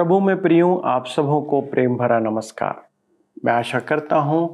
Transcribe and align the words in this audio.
प्रभु 0.00 0.18
में 0.20 0.40
प्रियो, 0.42 0.74
आप 0.76 1.06
सबों 1.06 1.40
को 1.42 1.60
प्रेम 1.60 1.96
भरा 1.96 2.18
नमस्कार। 2.20 2.80
मैं 3.44 3.52
आशा 3.52 3.78
करता 3.80 4.16
हूँ 4.18 4.46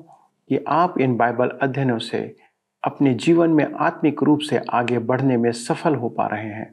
कि 0.51 0.59
आप 0.69 0.95
इन 1.01 1.17
बाइबल 1.17 1.49
अध्ययनों 1.63 1.99
से 1.99 2.19
अपने 2.83 3.13
जीवन 3.15 3.51
में 3.51 3.65
आत्मिक 3.81 4.23
रूप 4.23 4.41
से 4.41 4.61
आगे 4.71 4.99
बढ़ने 5.01 5.37
में 5.37 5.51
सफल 5.53 5.95
हो 5.95 6.09
पा 6.09 6.27
रहे 6.27 6.49
हैं। 6.49 6.67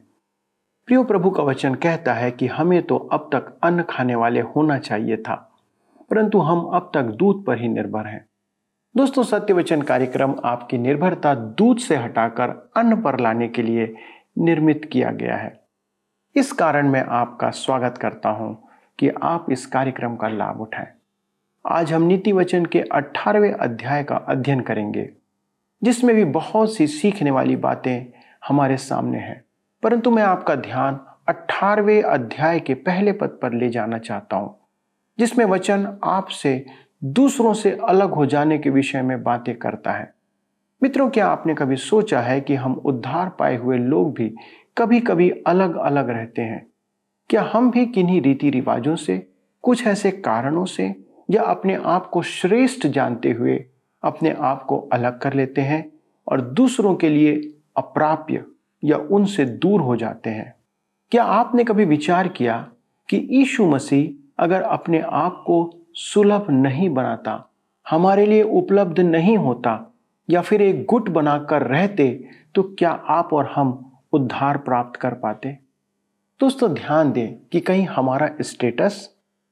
प्रियो, 0.88 1.04
प्रभु 1.04 1.30
का 1.30 1.42
वचन 1.42 1.74
कहता 1.74 2.14
है 2.14 2.30
कि 2.30 2.46
हमें 2.46 2.82
तो 2.82 2.96
अब 2.96 3.28
तक 3.34 3.54
अन्न 3.64 3.82
खाने 3.82 4.14
वाले 4.14 4.40
होना 4.40 4.78
चाहिए 4.80 5.16
था, 5.18 5.34
परंतु 6.10 6.38
हम 6.40 6.64
अब 6.66 6.90
तक 6.94 7.14
दूध 7.14 7.44
पर 7.46 7.60
ही 7.60 7.68
निर्भर 7.68 8.06
हैं। 8.06 8.24
दोस्तों 8.94 9.22
सत्य 9.22 9.54
वचन 9.54 9.82
कार्यक्रम 9.82 10.34
आपकी 10.44 10.78
निर्भरता 10.80 11.34
दूध 11.34 11.78
से 11.78 11.96
हटाकर 11.96 12.70
अन्न 12.76 13.00
पर 13.02 13.20
लाने 13.20 13.48
के 13.48 13.62
लिए 13.62 13.94
निर्मित 14.40 14.88
किया 14.92 15.10
गया 15.12 15.36
है। 15.36 15.60
इस 16.36 16.52
कारण 16.52 16.88
मैं 16.88 17.04
आपका 17.12 17.50
स्वागत 17.52 17.98
करता 17.98 18.28
हूँ। 18.28 18.56
कि 18.98 19.08
आप 19.22 19.46
इस 19.50 19.66
कार्यक्रम 19.66 20.16
का 20.16 20.28
लाभ 20.28 20.60
उठाएँ। 20.60 20.86
आज 21.64 21.92
हम 21.92 22.02
नीति 22.02 22.32
वचन 22.32 22.64
के 22.64 22.80
18वें 22.80 23.52
अध्याय 23.52 24.04
का 24.04 24.16
अध्ययन 24.16 24.60
करेंगे, 24.60 25.10
जिसमें 25.82 26.14
भी 26.16 26.24
बहुत 26.24 26.74
सी 26.74 26.86
सीखने 26.86 27.30
वाली 27.30 27.56
बातें 27.56 28.18
हमारे 28.48 28.76
सामने 28.76 29.18
हैं। 29.18 29.44
परंतु 29.82 30.10
मैं 30.10 30.22
आपका 30.22 30.54
ध्यान 30.54 31.00
18वें 31.28 32.02
अध्याय 32.02 32.60
के 32.60 32.74
पहले 32.74 33.12
पद 33.12 33.38
पर 33.42 33.52
ले 33.52 33.68
जाना 33.68 33.98
चाहता 33.98 34.36
हूँ, 34.36 34.56
जिसमें 35.18 35.44
वचन 35.44 35.98
आपसे 36.04 36.66
दूसरों 37.04 37.54
से 37.54 37.78
अलग 37.88 38.10
हो 38.10 38.26
जाने 38.26 38.58
के 38.58 38.70
विषय 38.70 39.02
में 39.02 39.22
बातें 39.22 39.56
करता 39.56 39.92
है। 39.92 40.12
मित्रों, 40.82 41.10
क्या 41.10 41.26
आपने 41.26 41.54
कभी 41.54 41.76
सोचा 41.76 42.20
है 42.20 42.40
कि 42.40 42.54
हम 42.54 42.74
उद्धार 42.74 43.28
पाए 43.28 43.56
हुए 43.56 43.78
लोग 43.78 44.14
भी 44.14 44.34
कभी 44.78 45.00
कभी 45.00 45.30
अलग 45.30 45.76
अलग 45.76 46.10
रहते 46.10 46.42
हैं? 46.42 46.66
क्या 47.30 47.42
हम 47.42 47.70
भी 47.70 47.86
किन्हीं 47.86 48.20
रीति 48.22 48.50
रिवाजों 48.50 48.96
से, 48.96 49.26
कुछ 49.64 49.86
ऐसे 49.86 50.10
कारणों 50.10 50.64
से, 50.64 50.94
या 51.30 51.42
अपने 51.42 51.74
आप 51.74 52.06
को 52.06 52.22
श्रेष्ठ 52.22 52.86
जानते 52.86 53.30
हुए 53.30 53.64
अपने 54.02 54.30
आप 54.30 54.64
को 54.64 54.78
अलग 54.92 55.18
कर 55.20 55.34
लेते 55.34 55.60
हैं 55.60 55.84
और 56.26 56.40
दूसरों 56.40 56.94
के 56.94 57.08
लिए 57.08 57.32
अप्राप्य 57.76 58.44
या 58.84 58.96
उनसे 58.96 59.44
दूर 59.44 59.80
हो 59.80 59.96
जाते 59.96 60.30
हैं? 60.30 60.54
क्या 61.12 61.24
आपने 61.24 61.64
कभी 61.64 61.84
विचार 61.84 62.28
किया 62.28 62.58
कि 63.08 63.28
यीशु 63.30 63.66
मसीह 63.66 64.42
अगर 64.44 64.62
अपने 64.62 65.00
आप 65.00 65.42
को 65.46 65.58
सुलभ 65.94 66.46
नहीं 66.50 66.88
बनाता, 66.90 67.50
हमारे 67.86 68.26
लिए 68.26 68.42
उपलब्ध 68.42 69.00
नहीं 69.00 69.36
होता, 69.38 69.94
या 70.28 70.40
फिर 70.40 70.62
एक 70.62 70.84
गुट 70.84 71.08
बनाकर 71.08 71.62
रहते 71.62 72.08
तो 72.54 72.62
क्या 72.78 72.90
आप 72.90 73.32
और 73.32 73.52
हम 73.54 73.92
उद्धार 74.12 74.58
प्राप्त 74.58 75.00
कर 75.00 75.14
पाते? 75.14 75.63
दोस्तों, 76.40 76.72
ध्यान 76.74 77.10
दें 77.12 77.34
कि 77.52 77.60
कहीं 77.60 77.84
हमारा 77.86 78.28
स्टेटस, 78.40 79.08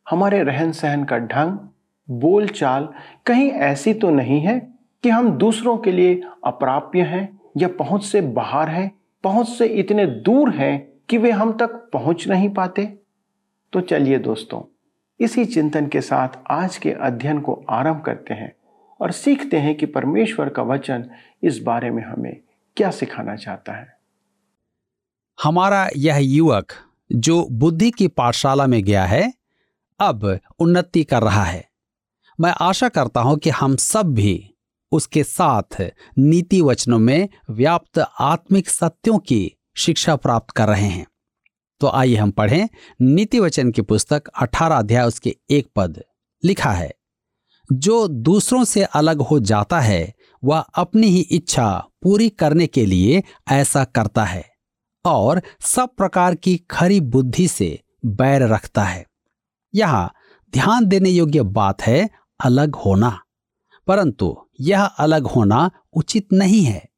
हमारे 0.07 0.43
रहन 0.43 0.73
सहन 0.73 1.05
का 1.05 1.19
ढंग 1.19 1.59
बोल 2.09 2.49
चाल 2.49 2.89
कहीं 3.27 3.51
ऐसी 3.51 3.95
तो 3.95 4.11
नहीं 4.11 4.41
है 4.41 4.59
कि 5.05 5.09
हम 5.09 5.31
दूसरों 5.31 5.77
के 5.79 5.93
लिए 5.93 6.21
अप्राप्य 6.45 7.03
हैं 7.03 7.41
या 7.57 7.69
पहुँच 7.69 8.05
से 8.05 8.21
बाहर 8.21 8.69
हैं, 8.69 8.91
पहुँच 9.25 9.49
से 9.49 9.67
इतने 9.67 10.07
दूर 10.07 10.51
हैं 10.51 10.89
कि 11.09 11.19
वे 11.19 11.31
हम 11.31 11.53
तक 11.53 11.91
पहुँच 11.93 12.29
नहीं 12.29 12.51
पाते। 12.51 12.87
तो 13.73 13.81
चलिए 13.81 14.19
दोस्तों, 14.19 14.63
इसी 15.21 15.45
चिंतन 15.45 15.87
के 15.87 16.01
साथ 16.01 16.39
आज 16.51 16.77
के 16.77 16.93
अध्ययन 16.93 17.41
को 17.41 17.65
आरंभ 17.71 18.03
करते 18.03 18.35
हैं 18.35 18.53
और 19.01 19.11
सीखते 19.13 19.57
हैं 19.57 19.75
कि 19.75 19.87
परमेश्वर 19.87 20.49
का 20.49 20.63
वचन 20.65 21.09
इस 21.43 21.63
बारे 21.63 21.91
में 21.91 22.03
हमें 22.03 22.37
क्या 22.77 22.91
सिखाना 22.91 23.37
चाहता 23.37 23.73
है। 23.73 24.02
हमारा 25.43 25.89
यह 25.97 26.17
युवक 26.17 26.73
जो 27.11 27.49
बुद्धि 27.51 27.91
की 27.91 28.09
पाठशाला 28.09 28.67
में 28.67 28.85
गया 28.85 29.05
है, 29.05 29.33
अब 30.01 30.39
उन्नति 30.59 31.05
कर 31.05 31.23
रहा 31.23 31.45
है। 31.45 31.69
मैं 32.41 32.55
आशा 32.61 32.89
करता 32.89 33.21
हूँ 33.21 33.39
कि 33.39 33.51
हम 33.51 33.77
सब 33.77 34.03
भी 34.03 34.55
उसके 34.93 35.25
साथ 35.25 35.83
नीति 36.19 36.61
वचनों 36.61 36.99
में 36.99 37.29
व्याप्त 37.51 37.99
आत्मिक 38.21 38.69
सत्यों 38.69 39.19
की 39.19 39.53
शिक्षा 39.77 40.17
प्राप्त 40.17 40.51
कर 40.51 40.69
रहे 40.69 40.89
हैं। 40.89 41.07
तो 41.81 41.89
आइए 41.89 42.17
हम 42.17 42.31
पढ़ें 42.31 42.69
नीति 43.03 43.41
वचन 43.41 43.71
की 43.71 43.83
पुस्तक 43.83 44.29
18 44.29 44.79
अध्याय 44.79 45.07
उसके 45.07 45.37
एक 45.51 45.69
पद 45.77 46.03
लिखा 46.45 46.73
है, 46.73 46.93
जो 47.73 48.09
दूसरों 48.09 48.65
से 48.65 48.83
अलग 48.85 49.21
हो 49.21 49.41
जाता 49.41 49.81
है, 49.81 50.15
वह 50.45 50.59
अपनी 50.59 51.07
ही 51.07 51.21
इच्छा 51.21 51.89
पूरी 52.03 52.29
करने 52.29 52.67
के 52.67 52.87
लिए 52.87 53.23
ऐसा 53.51 53.85
करता 53.85 54.25
है। 54.25 54.52
और 55.05 55.43
सब 55.61 55.89
प्रकार 55.97 56.35
की 56.35 56.57
खरी 56.57 57.01
बुद्धि 57.01 57.49
से 57.49 57.81
बैर 58.07 58.43
रखता 58.43 58.85
है। 58.85 59.07
यहाँ 59.75 60.13
ध्यान 60.53 60.85
देने 60.85 61.11
योग्य 61.11 61.43
बात 61.43 61.83
है, 61.83 62.11
अलग 62.45 62.75
होना। 62.75 63.21
परंतु 63.87 64.47
यह 64.61 64.85
अलग 64.85 65.27
होना 65.27 65.71
उचित 65.93 66.29
नहीं 66.33 66.65
है। 66.65 66.89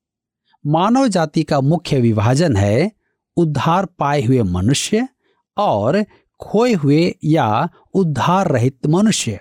मानव 0.67 1.09
जाति 1.09 1.43
का 1.43 1.61
मुख्य 1.61 2.01
विभाजन 2.01 2.57
है 2.57 2.93
उद्धार 3.37 3.87
पाए 3.87 4.23
हुए 4.23 4.43
मनुष्य 4.43 5.09
और 5.57 6.03
खोए 6.41 6.73
हुए 6.73 7.15
या 7.25 7.69
उद्धार 7.95 8.49
रहित 8.49 8.87
मनुष्य। 8.87 9.41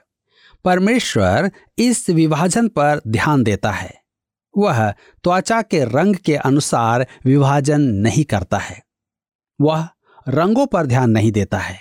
परमेश्वर 0.66 1.52
इस 1.78 2.10
विभाजन 2.10 2.68
पर 2.68 3.02
ध्यान 3.08 3.44
देता 3.44 3.72
है। 3.72 4.03
वह 4.58 4.92
त्वचा 4.92 5.62
के 5.62 5.84
रंग 5.86 6.16
के 6.16 6.36
अनुसार 6.36 7.08
विभाजन 7.26 7.82
नहीं 7.82 8.24
करता 8.24 8.58
है। 8.58 8.82
वह 9.62 9.88
रंगों 10.28 10.66
पर 10.66 10.86
ध्यान 10.86 11.10
नहीं 11.10 11.32
देता 11.32 11.58
है। 11.58 11.80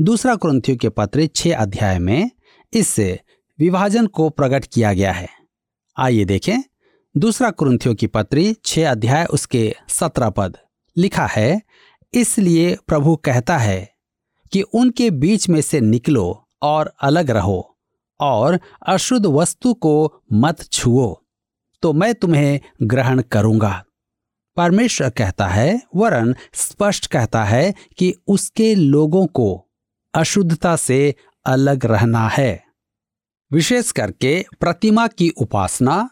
दूसरा 0.00 0.34
क्रंथियों 0.36 0.78
के 0.78 0.88
पत्र 0.88 1.26
छह 1.26 1.56
अध्याय 1.56 1.98
में 1.98 2.30
इस 2.72 2.98
विभाजन 3.58 4.06
को 4.06 4.28
प्रकट 4.30 4.64
किया 4.64 4.92
गया 4.92 5.12
है। 5.12 5.28
आइए 5.96 6.24
देखें। 6.24 6.62
दूसरा 7.14 7.50
क्रंथियों 7.50 7.94
की 7.94 8.06
पत्री 8.06 8.56
छह 8.64 8.90
अध्याय 8.90 9.24
उसके 9.24 9.74
सत्रह 9.88 10.30
पद 10.30 10.56
लिखा 10.96 11.26
है, 11.26 11.62
इसलिए 12.14 12.76
प्रभु 12.86 13.16
कहता 13.16 13.58
है 13.58 13.94
कि 14.52 14.62
उनके 14.62 15.10
बीच 15.10 15.48
में 15.48 15.60
से 15.60 15.80
निकलो 15.80 16.48
और 16.62 16.92
अलग 17.02 17.30
रहो 17.30 17.76
और 18.20 18.58
अशुद्ध 18.86 19.26
वस्तु 19.26 19.74
को 19.74 20.22
मत 20.32 20.62
छुओ। 20.62 21.14
तो 21.84 21.92
मैं 21.92 22.14
तुम्हें 22.14 22.60
ग्रहण 22.82 23.22
करूँगा। 23.22 23.84
परमेश्वर 24.56 25.10
कहता 25.10 25.46
है, 25.46 25.82
वरन 25.96 26.34
स्पष्ट 26.54 27.06
कहता 27.06 27.44
है 27.44 27.74
कि 27.98 28.14
उसके 28.26 28.74
लोगों 28.74 29.26
को 29.26 29.70
अशुद्धता 30.14 30.76
से 30.76 31.14
अलग 31.46 31.86
रहना 31.86 32.28
है। 32.28 32.64
विशेष 33.52 33.90
करके 33.90 34.44
प्रतिमा 34.60 35.06
की 35.06 35.28
उपासना, 35.28 36.10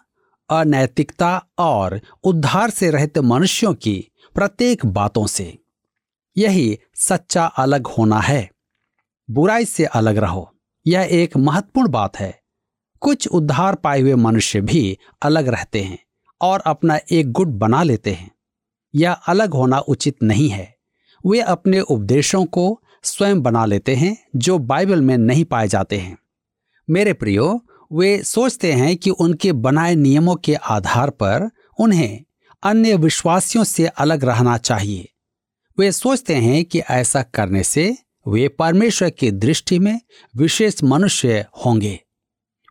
अनैतिकता 0.51 1.47
और 1.59 2.01
उद्धार 2.25 2.71
से 2.71 2.91
रहित 2.91 3.19
मनुष्यों 3.19 3.75
की 3.75 4.11
प्रत्येक 4.35 4.87
बातों 4.87 5.27
से। 5.27 5.59
यही 6.37 6.79
सच्चा 6.95 7.45
अलग 7.45 7.87
होना 7.87 8.21
है। 8.21 8.51
बुराई 9.31 9.65
से 9.65 9.85
अलग 9.85 10.17
रहो। 10.17 10.57
यह 10.87 11.09
एक 11.11 11.37
महत्वपूर्ण 11.37 11.89
बात 11.89 12.17
है। 12.17 12.42
कुछ 13.03 13.29
उद्धार 13.29 13.75
पाए 13.75 14.01
हुए 14.01 14.15
मनुष्य 14.15 14.61
भी 14.61 14.99
अलग 15.23 15.49
रहते 15.49 15.83
हैं 15.83 15.99
और 16.41 16.61
अपना 16.61 16.99
एक 17.11 17.33
गुट 17.33 17.49
बना 17.49 17.83
लेते 17.83 18.11
हैं। 18.11 18.31
यह 18.95 19.13
अलग 19.13 19.55
होना 19.55 19.79
उचित 19.79 20.23
नहीं 20.23 20.49
है। 20.49 20.77
वे 21.27 21.41
अपने 21.41 21.81
उपदेशों 21.81 22.45
को 22.45 22.81
स्वयं 23.03 23.43
बना 23.43 23.65
लेते 23.65 23.95
हैं 23.95 24.27
जो 24.37 24.59
बाइबल 24.59 25.01
में 25.01 25.19
नहीं 25.19 25.45
पाए 25.45 25.69
जाते 25.69 25.99
हैं। 25.99 26.19
मेरे 26.91 27.13
प्रियो, 27.13 27.67
वे 27.93 28.23
सोचते 28.23 28.73
हैं 28.73 28.97
कि 28.97 29.11
उनके 29.11 29.53
बनाए 29.53 29.95
नियमों 29.95 30.37
के 30.37 30.55
आधार 30.55 31.11
पर 31.11 31.51
उन्हें 31.81 32.25
अन्य 32.63 32.97
विश्वासियों 32.97 33.65
से 33.65 33.87
अलग 33.87 34.25
रहना 34.25 34.59
चाहिए। 34.59 35.13
वे 35.79 35.93
सोचते 35.93 36.35
हैं 36.35 36.65
कि 36.65 36.79
ऐसा 36.79 37.23
करने 37.23 37.63
से 37.63 37.97
वे 38.29 38.49
परमेश्वर 38.49 39.11
की 39.11 39.31
दृष्टि 39.31 39.79
में 39.79 40.01
विशेष 40.37 40.83
मनुष्य 40.85 41.47
होंगे। 41.67 42.01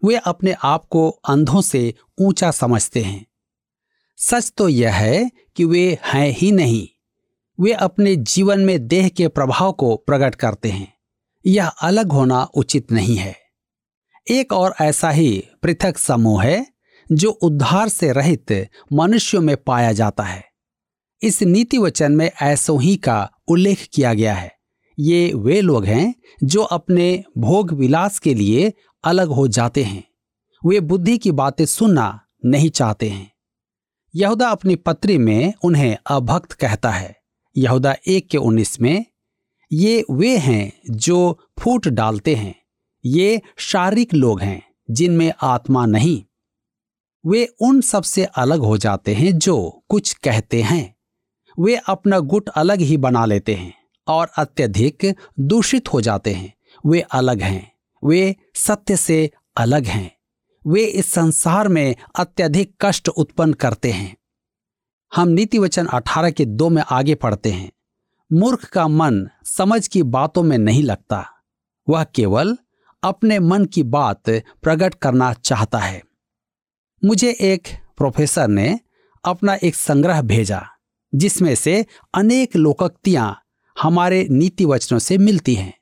वे 0.04 0.16
अपने 0.16 0.56
आप 0.64 0.86
को 0.86 1.10
अंधों 1.10 1.62
से 1.62 1.94
ऊँचा 2.22 2.52
समझते 2.52 3.02
हैं। 3.02 3.26
सच 4.18 4.52
तो 4.58 4.70
यह 4.70 4.94
है 4.94 5.32
कि 5.56 5.66
वे 5.66 5.98
हैं 6.06 6.30
ही 6.30 6.52
नहीं, 6.52 6.88
वे 7.60 7.74
अपने 7.74 8.16
जीवन 8.16 8.60
में 8.60 8.88
देह 8.88 9.08
के 9.10 9.28
प्रभाव 9.28 9.72
को 9.72 9.96
प्रकट 9.98 10.36
करते 10.36 10.70
हैं। 10.70 10.94
यह 11.46 11.68
अलग 11.68 12.12
होना 12.12 12.44
उचित 12.44 12.92
नहीं 12.92 13.16
है। 13.16 13.36
एक 14.28 14.54
और 14.54 14.74
ऐसा 14.82 15.10
ही 15.10 15.44
पृथक 15.64 15.98
समूह 15.98 16.44
है 16.44 16.66
जो 17.10 17.30
उद्धार 17.30 17.90
से 17.90 18.12
रहित 18.12 18.52
मनुष्यों 18.94 19.42
में 19.42 19.56
पाया 19.58 19.92
जाता 19.92 20.24
है। 20.24 20.44
इस 21.22 21.42
नीति 21.42 21.78
वचन 21.78 22.12
में 22.12 22.30
ऐसो 22.42 22.78
ही 22.78 22.96
का 22.96 23.30
उल्लेख 23.48 23.88
किया 23.94 24.14
गया 24.14 24.34
है। 24.34 24.52
ये 25.00 25.32
वे 25.36 25.62
लोग 25.62 25.86
हैं 25.86 26.14
जो 26.44 26.62
अपने 26.62 27.24
भोग 27.38 27.72
विलास 27.74 28.20
के 28.20 28.34
लिए 28.34 28.72
अलग 29.04 29.28
हो 29.28 29.48
जाते 29.48 29.84
हैं। 29.84 30.04
वे 30.66 30.80
बुद्धि 30.80 31.18
की 31.18 31.32
बातें 31.32 31.66
सुनना 31.66 32.22
नहीं 32.46 32.70
चाहते 32.70 33.10
हैं। 33.10 33.32
यहूदा 34.16 34.50
अपनी 34.50 34.76
पत्री 34.76 35.18
में 35.18 35.54
उन्हें 35.64 35.98
अभक्त 36.08 36.52
कहता 36.52 36.90
है। 36.90 37.22
यहूदा 37.58 37.96
एक 38.08 38.30
के 38.30 38.38
उन्नीस 38.38 38.82
में, 38.82 39.06
ये 39.72 40.06
वे 40.12 40.38
हैं 40.38 40.82
जो 40.90 41.40
फूट 41.60 41.88
डालते 41.88 42.36
हैं। 42.36 42.62
ये 43.06 43.42
शारीरिक 43.58 44.14
लोग 44.14 44.42
हैं, 44.42 44.74
जिनमें 44.92 45.34
आत्मा 45.42 45.86
नहीं। 45.86 46.24
वे 47.26 47.46
उन 47.46 47.82
सबसे 47.82 48.26
अलग 48.26 48.60
हो 48.60 48.78
जाते 48.78 49.14
हैं 49.14 49.38
जो 49.38 49.84
कुछ 49.90 50.14
कहते 50.14 50.62
हैं। 50.62 50.96
वे 51.60 51.76
अपना 51.76 52.20
गुट 52.20 52.50
अलग 52.50 52.80
ही 52.80 52.98
बना 52.98 53.26
लेते 53.26 53.56
हैं 53.56 53.74
और 54.08 54.28
अत्यधिक 54.38 55.16
दूषित 55.40 55.94
हो 55.94 56.02
जाते 56.02 56.34
हैं। 56.34 56.54
वे 56.86 57.02
अलग 57.02 57.42
हैं। 57.42 57.71
वे 58.04 58.36
सत्य 58.56 58.98
से 58.98 59.32
अलग 59.58 59.86
हैं। 59.86 60.18
वे 60.68 60.86
इस 60.86 61.06
संसार 61.06 61.68
में 61.68 61.96
अत्यधिक 62.16 62.76
कष्ट 62.82 63.10
उत्पन्न 63.10 63.54
करते 63.54 63.92
हैं। 63.92 64.18
हम 65.16 65.28
नीति 65.28 65.60
वचन 65.60 65.86
अठारह 65.86 66.32
के 66.32 66.46
दो 66.46 66.70
में 66.70 66.84
आगे 66.90 67.16
पढ़ते 67.16 67.52
हैं। 67.52 67.72
मूर्ख 68.34 68.66
का 68.66 68.88
मन 68.88 69.28
समझ 69.46 69.88
की 69.88 70.04
बातों 70.04 70.44
में 70.44 70.58
नहीं 70.58 70.84
लगता। 70.84 71.26
वह 71.90 72.04
केवल 72.04 72.58
अपने 73.04 73.40
मन 73.40 73.66
की 73.66 73.84
बात 73.84 74.30
प्रकट 74.30 74.94
करना 74.94 75.34
चाहता 75.34 75.78
है। 75.78 76.04
मुझे 77.06 77.38
एक 77.42 77.68
प्रोफेसर 77.98 78.48
ने 78.48 78.80
अपना 79.26 79.58
एक 79.64 79.76
संग्रह 79.76 80.22
भेजा, 80.22 80.68
जिसमें 81.16 81.56
से 81.56 81.86
अनेक 82.14 82.56
लोकोक्तियाँ 82.56 83.42
हमारे 83.82 84.28
नीति 84.32 84.66
वचनों 84.66 85.00
से 85.00 85.18
मिलती 85.18 85.56
हैं। 85.56 85.74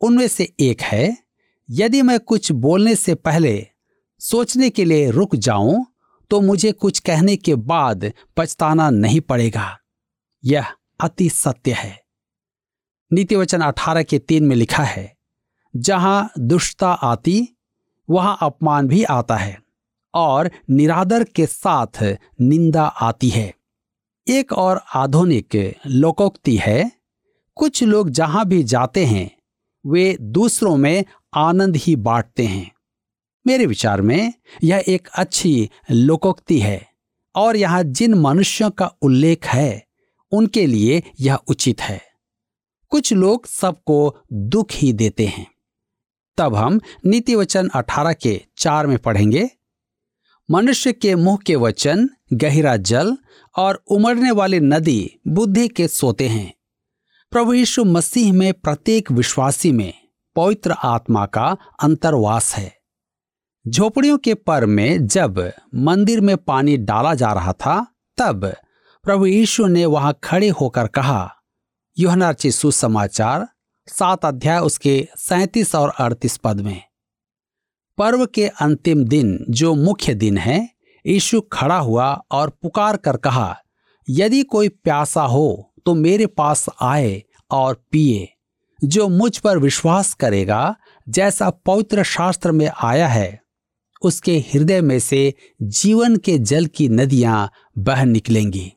उनमें 0.00 0.28
से 0.28 0.54
एक 0.60 0.80
है 0.80 1.25
यदि 1.70 2.02
मैं 2.02 2.20
कुछ 2.20 2.52
बोलने 2.52 2.94
से 2.94 3.14
पहले 3.14 3.66
सोचने 4.20 4.70
के 4.70 4.84
लिए 4.84 5.10
रुक 5.10 5.36
जाऊँ 5.36 5.86
तो 6.30 6.40
मुझे 6.40 6.72
कुछ 6.72 6.98
कहने 6.98 7.36
के 7.36 7.54
बाद 7.54 8.12
पछताना 8.36 8.90
नहीं 8.90 9.20
पड़ेगा। 9.20 9.78
यह 10.44 10.66
अति 11.00 11.28
सत्य 11.28 11.72
है। 11.72 12.00
नीति 13.12 13.36
वचन 13.36 13.60
अठारह 13.60 14.02
के 14.02 14.18
तीन 14.18 14.44
में 14.44 14.56
लिखा 14.56 14.82
है, 14.82 15.16
जहाँ 15.76 16.30
दुष्टता 16.38 16.92
आती, 16.92 17.48
वहाँ 18.10 18.38
अपमान 18.42 18.88
भी 18.88 19.04
आता 19.04 19.36
है, 19.36 19.62
और 20.14 20.50
निरादर 20.70 21.24
के 21.24 21.46
साथ 21.46 22.02
निंदा 22.40 22.84
आती 22.84 23.28
है। 23.28 23.54
एक 24.28 24.52
और 24.52 24.80
आधुनिक 24.94 25.74
लोकोक्ति 25.86 26.56
है, 26.56 26.92
कुछ 27.54 27.82
लोग 27.82 28.10
जहाँ 28.10 28.46
भी 28.46 28.62
जाते 28.62 29.04
हैं 29.06 29.35
वे 29.86 30.16
दूसरों 30.20 30.76
में 30.76 31.04
आनंद 31.34 31.76
ही 31.76 31.96
बांटते 31.96 32.46
हैं। 32.46 32.72
मेरे 33.46 33.66
विचार 33.66 34.02
में 34.02 34.32
यह 34.64 34.84
एक 34.88 35.08
अच्छी 35.14 35.70
लोकोक्ति 35.90 36.60
है 36.60 36.88
और 37.34 37.56
यहाँ 37.56 37.82
जिन 37.84 38.14
मनुष्यों 38.14 38.70
का 38.70 38.86
उल्लेख 39.02 39.46
है, 39.46 39.86
उनके 40.32 40.66
लिए 40.66 41.02
यह 41.20 41.34
उचित 41.34 41.80
है। 41.80 42.02
कुछ 42.88 43.12
लोग 43.12 43.46
सबको 43.46 44.16
दुख 44.32 44.66
ही 44.72 44.92
देते 44.92 45.26
हैं। 45.26 45.46
तब 46.36 46.54
हम 46.54 46.80
नीति 47.06 47.34
वचन 47.34 47.68
अठारह 47.68 48.12
के 48.12 48.42
चार 48.58 48.86
में 48.86 48.98
पढ़ेंगे। 48.98 49.50
मनुष्य 50.50 50.92
के 50.92 51.14
मुँह 51.14 51.38
के 51.46 51.56
वचन, 51.56 52.08
गहरा 52.32 52.76
जल 52.76 53.16
और 53.56 53.84
उमड़ने 53.88 54.30
वाली 54.30 54.60
नदी 54.60 55.18
बुद्धि 55.28 55.68
के 55.68 55.88
सोते 55.88 56.28
हैं। 56.28 56.54
प्रभु 57.32 57.52
यीशु 57.52 57.84
मसीह 57.84 58.32
में 58.32 58.52
प्रत्येक 58.54 59.10
विश्वासी 59.12 59.72
में 59.72 59.92
पवित्र 60.36 60.72
आत्मा 60.84 61.24
का 61.26 61.56
अंतर्वास 61.82 62.54
है। 62.54 62.72
झोपड़ियों 63.64 64.18
के 64.18 64.34
पर 64.34 64.66
में 64.66 65.06
जब 65.06 65.52
मंदिर 65.74 66.20
में 66.20 66.36
पानी 66.36 66.76
डाला 66.76 67.14
जा 67.14 67.32
रहा 67.32 67.52
था, 67.52 67.86
तब 68.18 68.46
प्रभु 69.04 69.26
यीशु 69.26 69.66
ने 69.66 69.84
वहाँ 69.86 70.18
खड़े 70.24 70.48
होकर 70.48 70.86
कहा 70.86 71.30
योहनार्ची 71.98 72.50
सुसमाचार, 72.52 73.46
सात 73.88 74.24
अध्याय 74.24 74.58
उसके 74.58 75.08
सैतीस 75.18 75.74
और 75.74 75.92
अड़तीस 76.00 76.36
पद 76.36 76.60
में, 76.60 76.82
पर्व 77.98 78.26
के 78.26 78.48
अंतिम 78.48 79.04
दिन 79.04 79.38
जो 79.50 79.74
मुख्य 79.74 80.14
दिन 80.14 80.38
है, 80.38 80.68
यीशु 81.06 81.40
खड़ा 81.40 81.78
हुआ 81.78 82.12
और 82.30 82.50
पुकार 82.62 82.96
कर 82.96 83.16
कहा, 83.16 83.56
यदि 84.08 84.42
कोई 84.42 84.68
प्यासा 84.68 85.22
हो 85.22 85.72
तो 85.86 85.94
मेरे 85.94 86.26
पास 86.26 86.66
आए 86.82 87.22
और 87.50 87.84
पिए। 87.90 88.28
जो 88.84 89.08
मुझ 89.08 89.38
पर 89.38 89.58
विश्वास 89.58 90.14
करेगा, 90.14 90.76
जैसा 91.08 91.50
पवित्र 91.50 92.02
शास्त्र 92.02 92.52
में 92.52 92.70
आया 92.82 93.08
है, 93.08 93.42
उसके 94.02 94.38
हृदय 94.38 94.80
में 94.80 94.98
से 94.98 95.34
जीवन 95.62 96.16
के 96.16 96.38
जल 96.38 96.66
की 96.66 96.88
नदियाँ 96.88 97.50
बह 97.78 98.04
निकलेंगी। 98.04 98.72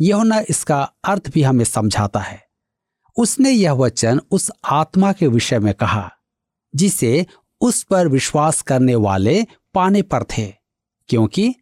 यह 0.00 0.46
इसका 0.50 0.92
अर्थ 1.04 1.30
भी 1.30 1.42
हमें 1.42 1.64
समझाता 1.64 2.20
है। 2.20 2.46
उसने 3.16 3.50
यह 3.50 3.72
वचन 3.72 4.20
उस 4.30 4.50
आत्मा 4.64 5.12
के 5.12 5.26
विषय 5.26 5.58
में 5.58 5.74
कहा, 5.74 6.12
जिसे 6.74 7.26
उस 7.60 7.82
पर 7.82 8.08
विश्वास 8.08 8.62
करने 8.62 8.94
वाले 8.94 9.46
पाने 9.74 10.02
पर 10.02 10.22
थे, 10.22 10.54
क्योंकि 11.08 11.54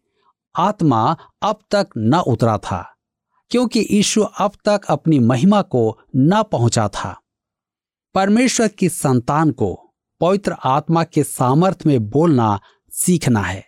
आत्मा 0.55 1.17
अब 1.41 1.59
तक 1.71 1.87
न 1.97 2.15
उतरा 2.15 2.57
था। 2.57 2.95
क्योंकि 3.51 3.87
यीशु 3.91 4.21
अब 4.21 4.51
तक 4.65 4.81
अपनी 4.89 5.19
महिमा 5.19 5.61
को 5.61 5.99
न 6.15 6.43
पहुँचा 6.43 6.87
था। 6.87 7.19
परमेश्वर 8.15 8.67
की 8.67 8.89
संतान 8.89 9.51
को 9.51 9.93
पवित्र 10.21 10.55
आत्मा 10.65 11.03
के 11.03 11.23
सामर्थ्य 11.23 11.89
में 11.89 12.09
बोलना 12.09 12.59
सीखना 12.91 13.41
है। 13.41 13.63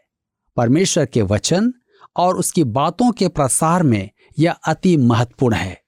परमेश्वर 0.57 1.05
के 1.05 1.21
वचन 1.21 1.73
और 2.15 2.37
उसकी 2.37 2.63
बातों 2.63 3.11
के 3.11 3.27
प्रसार 3.27 3.83
में 3.83 4.09
यह 4.39 4.51
अति 4.51 4.97
महत्वपूर्ण 4.97 5.55
है। 5.55 5.81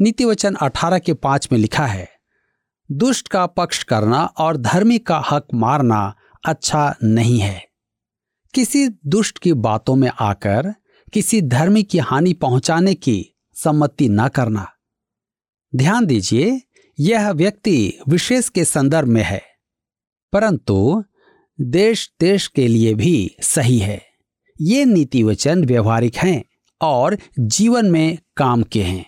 नीति 0.00 0.24
वचन 0.24 0.54
अठारह 0.54 0.98
के 0.98 1.14
पाँच 1.14 1.48
में 1.52 1.58
लिखा 1.58 1.86
है, 1.86 2.08
दुष्ट 2.90 3.28
का 3.28 3.46
पक्ष 3.46 3.82
करना 3.82 4.24
और 4.24 4.56
धर्मी 4.56 4.98
का 4.98 5.22
हक 5.30 5.46
मारना 5.54 6.14
अच्छा 6.46 6.94
नहीं 7.02 7.38
है। 7.38 7.64
किसी 8.54 8.88
दुष्ट 8.88 9.38
की 9.38 9.52
बातों 9.52 9.96
में 9.96 10.10
आकर 10.20 10.74
किसी 11.14 11.42
धर्म 11.42 11.82
की 11.82 11.98
हानि 11.98 12.32
पहुँचाने 12.32 12.94
की 12.94 13.34
सम्मति 13.54 14.08
न 14.08 14.28
करना। 14.28 14.66
ध्यान 15.72 16.06
दीजिए, 16.06 16.60
यह 16.98 17.30
व्यक्ति 17.30 17.98
विशेष 18.08 18.48
के 18.48 18.64
संदर्भ 18.64 19.08
में 19.08 19.22
है, 19.22 19.42
परंतु 20.32 21.04
देश 21.60 22.10
देश 22.20 22.46
के 22.46 22.66
लिए 22.68 22.94
भी 22.94 23.36
सही 23.42 23.78
है। 23.78 24.00
ये 24.60 24.84
नीति 24.84 25.22
वचन 25.22 25.64
व्यवहारिक 25.64 26.16
हैं 26.16 26.44
और 26.80 27.16
जीवन 27.38 27.90
में 27.90 28.18
काम 28.36 28.62
के 28.62 28.82
हैं। 28.82 29.04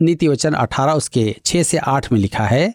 नीति 0.00 0.28
वचन 0.28 0.54
अठारह 0.54 0.92
उसके 0.92 1.36
छह 1.44 1.62
से 1.62 1.78
आठ 1.78 2.12
में 2.12 2.18
लिखा 2.20 2.44
है, 2.44 2.74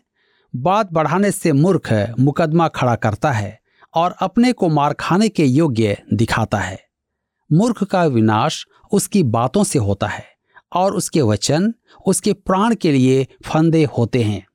बात 0.55 0.91
बढ़ाने 0.93 1.31
से 1.31 1.51
मूर्ख 1.51 2.15
मुकदमा 2.19 2.67
खड़ा 2.67 2.95
करता 2.95 3.31
है 3.31 3.59
और 3.93 4.15
अपने 4.19 4.53
को 4.53 4.69
मार 4.69 4.93
खाने 4.93 5.29
के 5.29 5.45
योग्य 5.45 5.97
दिखाता 6.13 6.57
है। 6.57 6.90
मूर्ख 7.53 7.83
का 7.83 8.05
विनाश 8.05 8.67
उसकी 8.91 9.23
बातों 9.23 9.63
से 9.63 9.79
होता 9.79 10.07
है 10.07 10.25
और 10.73 10.95
उसके 10.95 11.21
वचन 11.21 11.73
उसके 12.05 12.33
प्राण 12.33 12.75
के 12.75 12.91
लिए 12.91 13.27
फंदे 13.45 13.83
होते 13.83 14.23
हैं। 14.23 14.47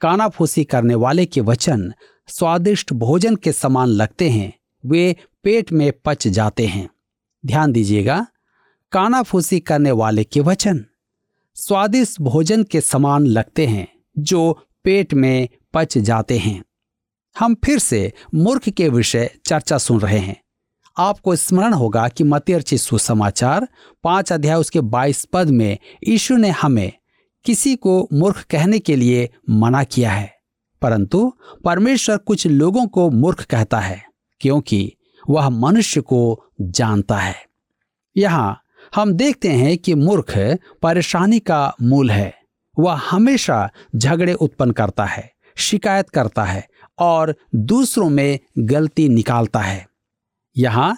कानाफूसी 0.00 0.64
करने 0.64 0.94
वाले 0.94 1.26
के 1.26 1.40
वचन 1.40 1.92
स्वादिष्ट 2.26 2.92
भोजन 2.92 3.36
के 3.36 3.52
समान 3.52 3.88
लगते 3.88 4.30
हैं, 4.30 4.58
वे 4.86 5.16
पेट 5.44 5.72
में 5.72 5.92
पच 6.04 6.28
जाते 6.28 6.66
हैं। 6.66 6.88
ध्यान 7.46 7.72
दीजिएगा, 7.72 8.26
कानाफूसी 8.92 9.60
करने 9.60 9.90
वाले 9.90 10.24
के 10.24 10.40
वचन 10.40 10.84
स्वादिष्ट 11.54 12.20
भोजन 12.20 12.62
के 12.62 12.80
समान 12.80 13.26
लगते 13.26 13.66
हैं, 13.66 13.88
जो 14.18 14.66
पेट 14.84 15.14
में 15.14 15.48
पच 15.74 15.98
जाते 15.98 16.38
हैं। 16.38 16.64
हम 17.38 17.54
फिर 17.54 17.78
से 17.78 18.12
मूर्ख 18.34 18.68
के 18.68 18.88
विषय 18.88 19.30
चर्चा 19.46 19.78
सुन 19.78 20.00
रहे 20.00 20.18
हैं। 20.18 20.42
आपको 20.98 21.36
स्मरण 21.36 21.72
होगा 21.72 22.08
कि 22.08 22.24
मतियर्ची 22.24 22.78
सुसमाचार, 22.78 23.68
पाँच 24.04 24.32
अध्याय 24.32 24.56
उसके 24.56 24.80
बाईस 24.80 25.24
पद 25.32 25.50
में 25.50 25.78
यीशु 26.08 26.36
ने 26.36 26.50
हमें 26.50 26.92
किसी 27.44 27.76
को 27.76 28.08
मूर्ख 28.12 28.44
कहने 28.50 28.78
के 28.78 28.96
लिए 28.96 29.30
मना 29.50 29.84
किया 29.84 30.10
है। 30.10 30.34
परंतु 30.82 31.32
परमेश्वर 31.64 32.16
कुछ 32.16 32.46
लोगों 32.46 32.86
को 32.86 33.10
मूर्ख 33.10 33.44
कहता 33.44 33.80
है, 33.80 34.02
क्योंकि 34.40 34.92
वह 35.30 35.48
मनुष्य 35.48 36.00
को 36.00 36.44
जानता 36.60 37.16
है। 37.16 37.34
यहाँ 38.16 38.60
हम 38.94 39.12
देखते 39.12 39.48
हैं 39.48 39.78
कि 39.78 39.94
मूर्ख 39.94 40.58
परेशानी 40.82 41.38
का 41.38 41.74
मूल 41.82 42.10
है। 42.10 42.34
वह 42.78 42.92
हमेशा 42.92 43.70
झगड़े 43.96 44.34
उत्पन्न 44.34 44.70
करता 44.70 45.04
है, 45.04 45.32
शिकायत 45.56 46.08
करता 46.08 46.44
है 46.44 46.68
और 46.98 47.34
दूसरों 47.54 48.10
में 48.10 48.38
गलती 48.58 49.08
निकालता 49.08 49.60
है। 49.60 49.86
यहाँ 50.58 50.96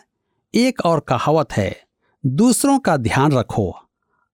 एक 0.55 0.81
और 0.81 1.01
कहावत 1.01 1.53
है, 1.53 1.77
दूसरों 2.25 2.79
का 2.79 2.97
ध्यान 2.97 3.33
रखो। 3.33 3.71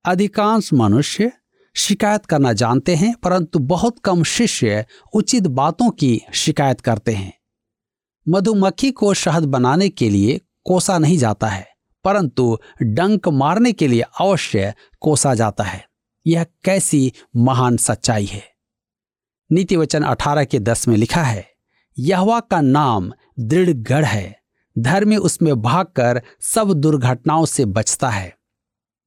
अधिकांश 0.04 0.72
मनुष्य 0.72 1.30
शिकायत 1.76 2.26
करना 2.26 2.52
जानते 2.52 2.94
हैं, 2.94 3.14
परंतु 3.14 3.58
बहुत 3.58 3.98
कम 3.98 4.22
शिष्य 4.22 4.84
उचित 5.14 5.46
बातों 5.46 5.90
की 5.90 6.20
शिकायत 6.34 6.80
करते 6.80 7.12
हैं। 7.12 7.32
मधुमक्खी 8.26 8.90
को 8.90 9.12
शहद 9.14 9.44
बनाने 9.44 9.88
के 9.88 10.10
लिए 10.10 10.40
कोसा 10.64 10.98
नहीं 10.98 11.18
जाता 11.18 11.48
है, 11.48 11.66
परंतु 12.04 12.58
डंक 12.82 13.28
मारने 13.28 13.72
के 13.72 13.88
लिए 13.88 14.04
अवश्य 14.20 14.74
कोसा 15.00 15.34
जाता 15.34 15.64
है। 15.64 15.84
यह 16.26 16.46
कैसी 16.64 17.12
महान 17.36 17.76
सच्चाई 17.76 18.24
है। 18.24 18.42
नीति 19.50 19.76
वचन 19.76 20.02
अठारह 20.02 20.44
के 20.44 20.58
दस 20.58 20.88
में 20.88 20.96
लिखा 20.96 21.22
है, 21.22 21.46
यहवा 21.96 22.40
का 22.40 22.60
नाम 22.60 23.12
दृढ़ 23.40 23.70
गढ़ 23.70 24.04
है। 24.04 24.45
धर्मी 24.78 25.16
उसमें 25.16 25.62
भागकर 25.62 26.22
सब 26.40 26.72
दुर्घटनाओं 26.72 27.44
से 27.44 27.64
बचता 27.64 28.10
है। 28.10 28.36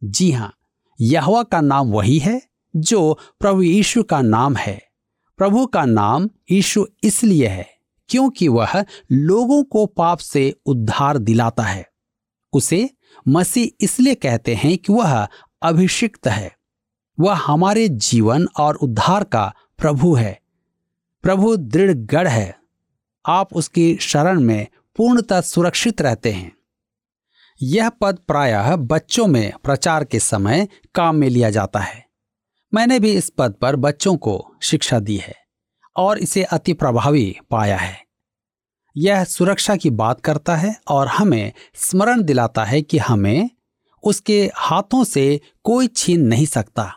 जी 0.04 0.32
हाँ, 0.32 0.54
यहवा 1.02 1.44
का 1.44 1.62
नाम 1.62 1.88
वही 1.88 2.20
है 2.20 2.42
जो 2.76 3.18
प्रभु 3.40 3.62
यीशु 3.62 4.04
का 4.04 4.22
नाम 4.22 4.56
है। 4.56 4.82
प्रभु 5.38 5.66
का 5.66 5.86
नाम 5.86 6.30
यीशु 6.52 6.86
इसलिए 7.04 7.48
है 7.48 7.68
क्योंकि 8.10 8.48
वह 8.48 8.86
लोगों 9.12 9.64
को 9.64 9.86
पाप 9.86 10.18
से 10.18 10.56
उद्धार 10.66 11.18
दिलाता 11.18 11.64
है। 11.64 11.88
उसे 12.54 12.90
मसीह 13.28 13.78
इसलिए 13.82 14.16
कहते 14.16 14.56
हैं 14.56 14.78
कि 14.78 14.94
वह 14.94 15.28
अभिषिक्त 15.62 16.28
है। 16.28 16.56
वह 17.20 17.34
हमारे 17.34 17.88
जीवन 17.90 18.48
और 18.60 18.76
उद्धार 18.76 19.24
का 19.24 19.54
प्रभु 19.78 20.14
है। 20.14 20.40
प्रभु 21.22 21.56
दृढ़ 21.56 21.92
गढ़ 21.94 22.28
है। 22.28 22.60
आप 23.26 23.54
उसकी 23.54 23.98
शरण 24.02 24.40
में 24.40 24.68
पूर्णतः 24.96 25.42
सुरक्षित 25.42 26.02
रहते 26.02 26.32
हैं। 26.32 26.58
यह 27.62 27.90
पद 27.90 28.18
प्रायः 28.28 28.76
बच्चों 28.76 29.28
में 29.28 29.54
प्रचार 29.64 30.04
के 30.04 30.20
समय 30.20 30.68
काम 30.96 31.16
में 31.16 31.30
लिया 31.30 31.50
जाता 31.50 31.80
है। 31.80 32.06
मैंने 32.74 33.00
भी 33.00 33.12
इस 33.12 33.30
पद 33.30 33.54
पर 33.54 33.76
बच्चों 33.76 34.18
को 34.18 34.56
शिक्षा 34.62 35.00
दी 35.00 35.18
है 35.18 35.36
और 35.96 36.20
इसे 36.20 36.44
अति 36.44 36.74
प्रभावी 36.74 37.38
पाया 37.50 37.78
है। 37.78 38.06
यह 38.98 39.24
सुरक्षा 39.24 39.76
की 39.76 39.90
बात 39.90 40.22
करता 40.22 40.56
है 40.56 40.82
और 40.88 41.08
हमें 41.08 41.54
स्मरण 41.76 42.24
दिलाता 42.24 42.64
है 42.64 42.82
कि 42.82 42.98
हमें 42.98 43.50
उसके 44.04 44.52
हाथों 44.56 45.04
से 45.04 45.42
कोई 45.64 45.88
छीन 45.88 46.22
नहीं 46.22 46.46
सकता। 46.46 46.94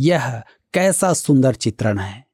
यह 0.00 0.42
कैसा 0.72 1.12
सुंदर 1.12 1.54
चित्रण 1.54 1.98
है। 1.98 2.26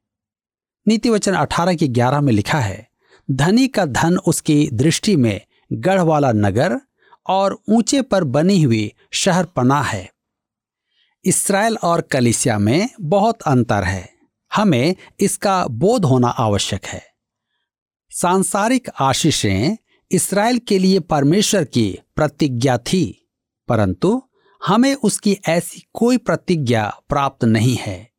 नीति 0.87 1.09
वचन 1.09 1.33
अठारह 1.33 1.75
की 1.75 1.87
ग्यारह 1.87 2.21
में 2.21 2.33
लिखा 2.33 2.59
है 2.59 2.90
धनी 3.31 3.67
का 3.67 3.85
धन 3.85 4.17
उसकी 4.17 4.69
दृष्टि 4.73 5.15
में 5.15 5.41
गढ़ 5.73 6.01
वाला 6.01 6.31
नगर 6.31 6.81
और 7.27 7.63
ऊँचे 7.69 8.01
पर 8.01 8.23
बनी 8.23 8.61
हुई 8.61 8.93
शहर 9.11 9.45
पना 9.45 9.81
है। 9.81 10.11
इसराइल 11.25 11.77
और 11.83 12.01
कलिसिया 12.01 12.59
में 12.59 12.89
बहुत 13.01 13.41
अंतर 13.41 13.83
है। 13.83 14.09
हमें 14.55 14.95
इसका 15.19 15.67
बोध 15.67 16.05
होना 16.05 16.27
आवश्यक 16.27 16.85
है। 16.85 17.03
सांसारिक 18.11 18.89
आशीषें 18.99 19.77
इसराइल 20.11 20.57
के 20.57 20.79
लिए 20.79 20.99
परमेश्वर 20.99 21.63
की 21.63 21.99
प्रतिज्ञा 22.15 22.77
थी, 22.77 23.29
परंतु 23.67 24.21
हमें 24.65 24.95
उसकी 24.95 25.37
ऐसी 25.47 25.87
कोई 25.93 26.17
प्रतिज्ञा 26.17 26.99
प्राप्त 27.09 27.45
नहीं 27.45 27.75
है। 27.75 28.10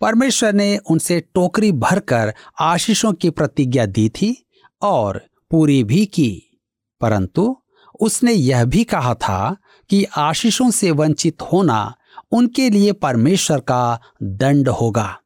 परमेश्वर 0.00 0.52
ने 0.52 0.76
उनसे 0.90 1.20
टोकरी 1.34 1.72
भरकर 1.72 2.32
आशीषों 2.60 3.12
की 3.12 3.30
प्रतिज्ञा 3.30 3.86
दी 3.86 4.08
थी 4.08 4.34
और 4.82 5.20
पूरी 5.50 5.82
भी 5.84 6.04
की। 6.06 6.60
परंतु 7.00 7.56
उसने 8.00 8.32
यह 8.32 8.64
भी 8.64 8.84
कहा 8.84 9.14
था 9.14 9.56
कि 9.90 10.04
आशीषों 10.18 10.70
से 10.70 10.90
वंचित 10.90 11.42
होना 11.42 11.94
उनके 12.32 12.68
लिए 12.70 12.92
परमेश्वर 12.92 13.60
का 13.60 14.00
दंड 14.22 14.68
होगा। 14.68 15.16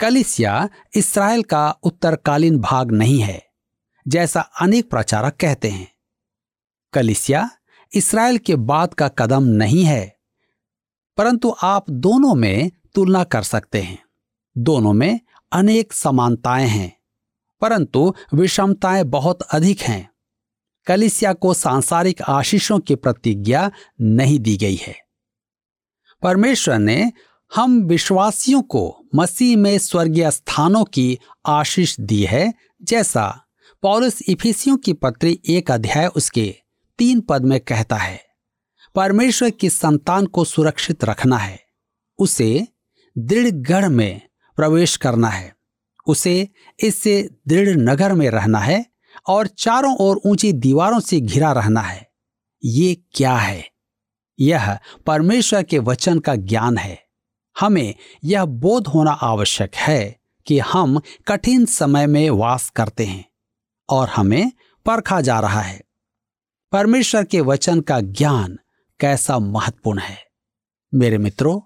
कलिसिया 0.00 0.68
इसराइल 0.94 1.42
का 1.42 1.70
उत्तरकालीन 1.82 2.58
भाग 2.58 2.92
नहीं 2.92 3.18
है, 3.18 3.42
जैसा 4.06 4.40
अनेक 4.60 4.90
प्रचारक 4.90 5.36
कहते 5.36 5.68
हैं। 5.68 5.88
कलिसिया 6.92 7.48
इसराइल 7.92 8.38
के 8.38 8.56
बाद 8.56 8.94
का 8.94 9.08
कदम 9.08 9.42
नहीं 9.42 9.84
है, 9.84 10.16
परंतु 11.18 11.54
आप 11.62 11.90
दोनों 11.90 12.34
में 12.34 12.70
तुलना 12.94 13.24
कर 13.24 13.42
सकते 13.42 13.82
हैं। 13.82 13.98
दोनों 14.56 14.92
में 14.92 15.20
अनेक 15.52 15.92
समानताएँ 15.92 16.66
हैं, 16.66 16.92
परंतु 17.62 18.14
विषमताएँ 18.34 19.04
बहुत 19.04 19.42
अधिक 19.42 19.80
हैं। 19.80 20.08
कलिसिया 20.86 21.32
को 21.32 21.54
सांसारिक 21.54 22.22
आशीषों 22.22 22.78
की 22.78 22.94
प्रतिज्ञा 22.94 23.70
नहीं 24.00 24.38
दी 24.38 24.56
गई 24.56 24.76
है। 24.76 24.96
परमेश्वर 26.22 26.78
ने 26.78 27.12
हम 27.52 27.80
विश्वासियों 27.82 28.62
को 28.62 29.08
मसीह 29.14 29.56
में 29.56 29.78
स्वर्गीय 29.78 30.30
स्थानों 30.30 30.84
की 30.84 31.18
आशीष 31.46 31.96
दी 32.00 32.24
है, 32.24 32.52
जैसा 32.82 33.40
पौलुस 33.82 34.18
इफिसियों 34.28 34.76
की 34.76 34.92
पत्री 34.92 35.40
एक 35.48 35.70
अध्याय 35.70 36.06
उसके 36.06 36.54
तीन 36.98 37.20
पद 37.20 37.44
में 37.44 37.58
कहता 37.60 37.96
है, 37.96 38.20
परमेश्वर 38.94 39.50
की 39.50 39.70
संतान 39.70 40.26
को 40.26 40.44
सुरक्षित 40.44 41.04
रखना 41.04 41.36
है, 41.36 41.60
उसे 42.18 42.66
दृढ़ 43.18 43.50
गढ़ 43.50 43.88
में 43.88 44.20
प्रवेश 44.56 44.96
करना 44.96 45.28
है। 45.28 45.56
उसे 46.06 46.48
इससे 46.80 47.30
दृढ़ 47.48 47.68
नगर 47.68 48.12
में 48.12 48.30
रहना 48.30 48.58
है 48.58 48.86
और 49.26 49.46
चारों 49.46 49.96
ओर 49.96 50.20
ऊँची 50.26 50.52
दीवारों 50.52 51.00
से 51.00 51.20
घिरा 51.20 51.52
रहना 51.52 51.80
है। 51.80 52.10
ये 52.64 53.02
क्या 53.12 53.36
है? 53.36 53.70
यह 54.40 54.78
परमेश्वर 55.06 55.62
के 55.62 55.78
वचन 55.78 56.18
का 56.18 56.34
ज्ञान 56.34 56.78
है। 56.78 57.04
हमें 57.60 57.94
यह 58.24 58.44
बोध 58.44 58.86
होना 58.86 59.10
आवश्यक 59.10 59.74
है 59.74 60.20
कि 60.46 60.58
हम 60.58 61.00
कठिन 61.28 61.64
समय 61.64 62.06
में 62.06 62.30
वास 62.30 62.70
करते 62.70 63.04
हैं 63.04 63.24
और 63.88 64.08
हमें 64.08 64.52
परखा 64.86 65.20
जा 65.20 65.40
रहा 65.40 65.60
है। 65.60 65.82
परमेश्वर 66.72 67.24
के 67.24 67.40
वचन 67.40 67.80
का 67.80 68.00
ज्ञान 68.00 68.58
कैसा 69.00 69.38
महत्वपूर्ण 69.38 69.98
है। 69.98 70.26
मेरे 70.94 71.18
मित्रों 71.18 71.60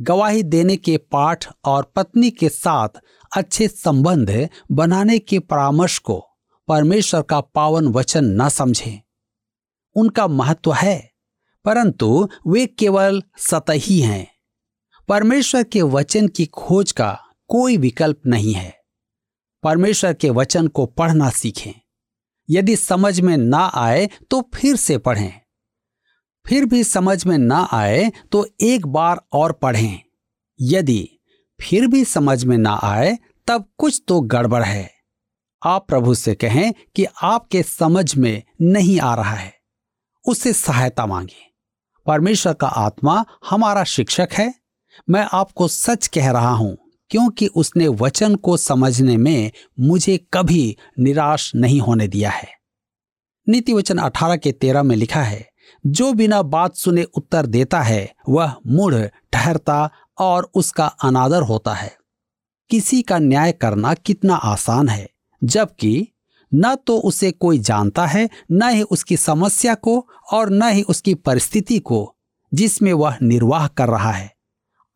गवाही 0.00 0.42
देने 0.42 0.76
के 0.76 0.96
पाठ 0.96 1.46
और 1.64 1.92
पत्नी 1.96 2.30
के 2.30 2.48
साथ 2.48 2.88
अच्छे 3.36 3.68
संबंध 3.68 4.48
बनाने 4.72 5.18
के 5.18 5.38
परामर्श 5.38 5.98
को 5.98 6.24
परमेश्वर 6.68 7.22
का 7.22 7.40
पावन 7.40 7.88
वचन 7.88 8.24
न 8.24 8.48
समझें। 8.48 9.02
उनका 9.96 10.26
महत्व 10.26 10.72
है, 10.72 11.10
परंतु 11.64 12.28
वे 12.46 12.66
केवल 12.66 13.22
सतही 13.38 14.00
हैं। 14.00 14.28
परमेश्वर 15.08 15.62
के 15.62 15.82
वचन 15.82 16.28
की 16.28 16.46
खोज 16.46 16.92
का 16.92 17.18
कोई 17.48 17.76
विकल्प 17.76 18.20
नहीं 18.26 18.52
है। 18.52 18.78
परमेश्वर 19.62 20.14
के 20.14 20.30
वचन 20.30 20.68
को 20.68 20.86
पढ़ना 20.86 21.30
सीखें। 21.30 21.72
यदि 22.50 22.76
समझ 22.76 23.20
में 23.20 23.36
ना 23.36 23.70
आए 23.74 24.08
तो 24.30 24.50
फिर 24.54 24.76
से 24.76 24.98
पढ़ें। 24.98 25.40
फिर 26.48 26.64
भी 26.64 26.84
समझ 26.84 27.26
में 27.26 27.38
ना 27.38 27.68
आए 27.72 28.12
तो 28.32 28.46
एक 28.60 28.86
बार 28.86 29.20
और 29.32 29.52
पढ़ें। 29.52 30.00
यदि 30.60 31.18
फिर 31.60 31.86
भी 31.86 32.04
समझ 32.04 32.44
में 32.44 32.58
ना 32.58 32.80
आए, 32.82 33.18
तब 33.46 33.64
कुछ 33.78 34.02
तो 34.08 34.20
गड़बड़ 34.20 34.62
है। 34.62 34.90
आप 35.62 35.88
प्रभु 35.88 36.14
से 36.14 36.34
कहें 36.34 36.72
कि 36.96 37.06
आपके 37.22 37.62
समझ 37.62 38.16
में 38.16 38.42
नहीं 38.62 39.00
आ 39.00 39.14
रहा 39.14 39.34
है। 39.34 39.54
उससे 40.26 40.52
सहायता 40.52 41.06
मांगे। 41.06 41.52
परमेश्वर 42.06 42.54
का 42.54 42.66
आत्मा 42.66 43.24
हमारा 43.50 43.84
शिक्षक 43.84 44.28
है। 44.32 44.54
मैं 45.10 45.26
आपको 45.32 45.68
सच 45.68 46.06
कह 46.06 46.30
रहा 46.30 46.52
हूँ, 46.52 46.76
क्योंकि 47.10 47.46
उसने 47.46 47.88
वचन 47.88 48.34
को 48.34 48.56
समझने 48.56 49.16
में 49.16 49.52
मुझे 49.80 50.16
कभी 50.32 50.76
निराश 50.98 51.52
नहीं 51.54 51.80
होने 51.80 52.08
दिया 52.08 52.30
है। 52.30 52.48
नीति 53.48 53.72
वचन 53.72 53.98
अठारह 53.98 54.36
के 54.36 54.52
तेरह 54.52 54.82
में 54.82 54.96
लिखा 54.96 55.22
है 55.22 55.57
जो 55.86 56.12
बिना 56.12 56.42
बात 56.42 56.76
सुने 56.76 57.02
उत्तर 57.02 57.46
देता 57.46 57.80
है, 57.80 58.14
वह 58.28 58.54
मूढ़, 58.66 58.94
ठहरता 59.32 59.90
और 60.18 60.50
उसका 60.54 60.86
अनादर 60.86 61.42
होता 61.42 61.74
है। 61.74 61.96
किसी 62.70 63.02
का 63.02 63.18
न्याय 63.18 63.52
करना 63.52 63.94
कितना 63.94 64.34
आसान 64.34 64.88
है, 64.88 65.10
जबकि 65.44 66.08
न 66.54 66.74
तो 66.74 66.98
उसे 66.98 67.30
कोई 67.30 67.58
जानता 67.58 68.06
है, 68.06 68.28
न 68.52 68.68
ही 68.68 68.82
उसकी 68.82 69.16
समस्या 69.16 69.74
को 69.74 70.08
और 70.32 70.50
न 70.50 70.62
ही 70.62 70.82
उसकी 70.82 71.14
परिस्थिति 71.14 71.78
को, 71.78 72.16
जिसमें 72.54 72.92
वह 72.92 73.16
निर्वाह 73.22 73.68
कर 73.68 73.88
रहा 73.88 74.12
है। 74.12 74.34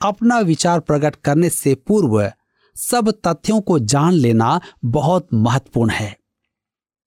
अपना 0.02 0.38
विचार 0.38 0.80
प्रकट 0.80 1.16
करने 1.16 1.50
से 1.50 1.74
पूर्व 1.74 2.32
सब 2.76 3.10
तथ्यों 3.26 3.60
को 3.60 3.78
जान 3.78 4.12
लेना 4.12 4.60
बहुत 4.84 5.28
महत्वपूर्ण 5.34 5.90
है। 5.90 6.18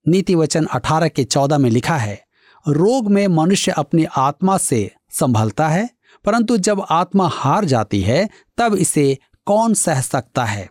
नीति 0.08 0.36
वचन 0.36 0.66
अठारह 0.66 1.08
के 1.08 1.24
चौदह 1.24 1.58
में 1.58 1.70
लिखा 1.70 1.98
है 1.98 2.25
रोग 2.66 3.10
में 3.12 3.28
मनुष्य 3.28 3.72
अपनी 3.72 4.06
आत्मा 4.18 4.58
से 4.58 4.90
संभलता 5.12 5.68
है, 5.68 5.90
परंतु 6.26 6.58
जब 6.58 6.86
आत्मा 6.90 7.28
हार 7.28 7.66
जाती 7.66 8.02
है, 8.02 8.30
तब 8.58 8.76
इसे 8.76 9.18
कौन 9.48 9.74
सह 9.74 10.02
सकता 10.02 10.46
है? 10.46 10.70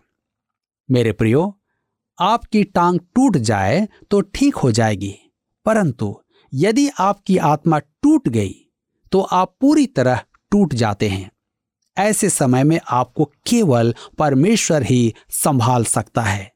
मेरे 0.89 1.11
प्रियो, 1.11 1.61
आपकी 2.17 2.63
टांग 2.65 2.99
टूट 3.15 3.37
जाए 3.37 3.87
तो 4.11 4.21
ठीक 4.23 4.55
हो 4.55 4.71
जाएगी, 4.71 5.15
परंतु 5.65 6.15
यदि 6.53 6.87
आपकी 6.99 7.37
आत्मा 7.37 7.79
टूट 7.79 8.27
गई 8.29 8.53
तो 9.11 9.21
आप 9.21 9.55
पूरी 9.61 9.85
तरह 9.87 10.21
टूट 10.51 10.73
जाते 10.73 11.09
हैं। 11.09 11.29
ऐसे 11.97 12.29
समय 12.29 12.63
में 12.63 12.79
आपको 12.89 13.25
केवल 13.47 13.93
परमेश्वर 14.17 14.83
ही 14.83 15.13
संभाल 15.33 15.85
सकता 15.85 16.21
है। 16.21 16.51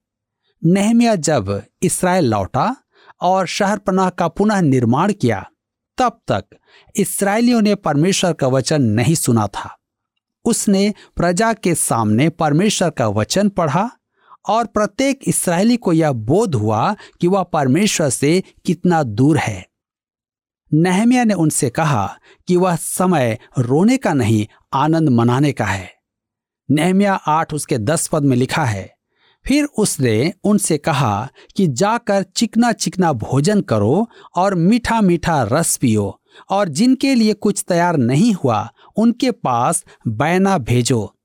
नहमिया 0.61 1.15
जब 1.17 1.61
इसराइल 1.83 2.25
लौटा 2.25 2.75
और 3.21 3.47
शहर 3.47 3.77
पनाह 3.77 4.09
का 4.09 4.27
पुनः 4.27 4.61
निर्माण 4.61 5.13
किया। 5.13 5.49
तब 5.97 6.19
तक 6.27 6.45
इसराइलियों 6.95 7.61
ने 7.61 7.75
परमेश्वर 7.75 8.33
का 8.33 8.47
वचन 8.47 8.81
नहीं 8.81 9.15
सुना 9.15 9.47
था। 9.47 9.77
उसने 10.45 10.93
प्रजा 11.15 11.53
के 11.53 11.75
सामने 11.75 12.29
परमेश्वर 12.29 12.89
का 12.89 13.07
वचन 13.07 13.49
पढ़ा 13.49 13.91
और 14.49 14.65
प्रत्येक 14.65 15.19
इसराइली 15.27 15.77
को 15.77 15.93
यह 15.93 16.11
बोध 16.11 16.55
हुआ 16.55 16.95
कि 17.21 17.27
वह 17.27 17.43
परमेश्वर 17.43 18.09
से 18.09 18.43
कितना 18.65 19.03
दूर 19.03 19.37
है। 19.37 19.67
नहमिया 20.73 21.23
ने 21.23 21.33
उनसे 21.33 21.69
कहा 21.69 22.17
कि 22.47 22.57
वह 22.57 22.75
समय 22.75 23.37
रोने 23.59 23.97
का 23.97 24.13
नहीं, 24.13 24.47
आनंद 24.73 25.09
मनाने 25.09 25.51
का 25.51 25.65
है। 25.65 25.93
नहमिया 26.71 27.13
आठ 27.13 27.53
उसके 27.53 27.77
दस 27.77 28.07
पद 28.07 28.23
में 28.23 28.37
लिखा 28.37 28.65
है 28.65 28.98
फिर 29.47 29.65
उसने 29.65 30.33
उनसे 30.43 30.77
कहा 30.77 31.29
कि 31.57 31.67
जाकर 31.67 32.23
चिकना 32.23 32.71
चिकना 32.71 33.13
भोजन 33.13 33.61
करो 33.61 34.09
और 34.35 34.55
मीठा 34.55 35.01
मीठा 35.01 35.43
रस 35.43 35.77
पियो 35.77 36.21
और 36.49 36.67
जिनके 36.67 37.15
लिए 37.15 37.33
कुछ 37.33 37.65
तैयार 37.67 37.97
नहीं 37.97 38.33
हुआ, 38.33 38.71
उनके 38.95 39.31
पास 39.31 39.85
बैना 40.07 40.57
भेजो, 40.57 41.15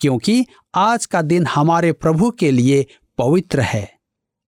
क्योंकि 0.00 0.46
आज 0.74 1.06
का 1.06 1.22
दिन 1.22 1.46
हमारे 1.46 1.92
प्रभु 1.92 2.30
के 2.30 2.50
लिए 2.50 2.86
पवित्र 3.18 3.60
है। 3.60 3.96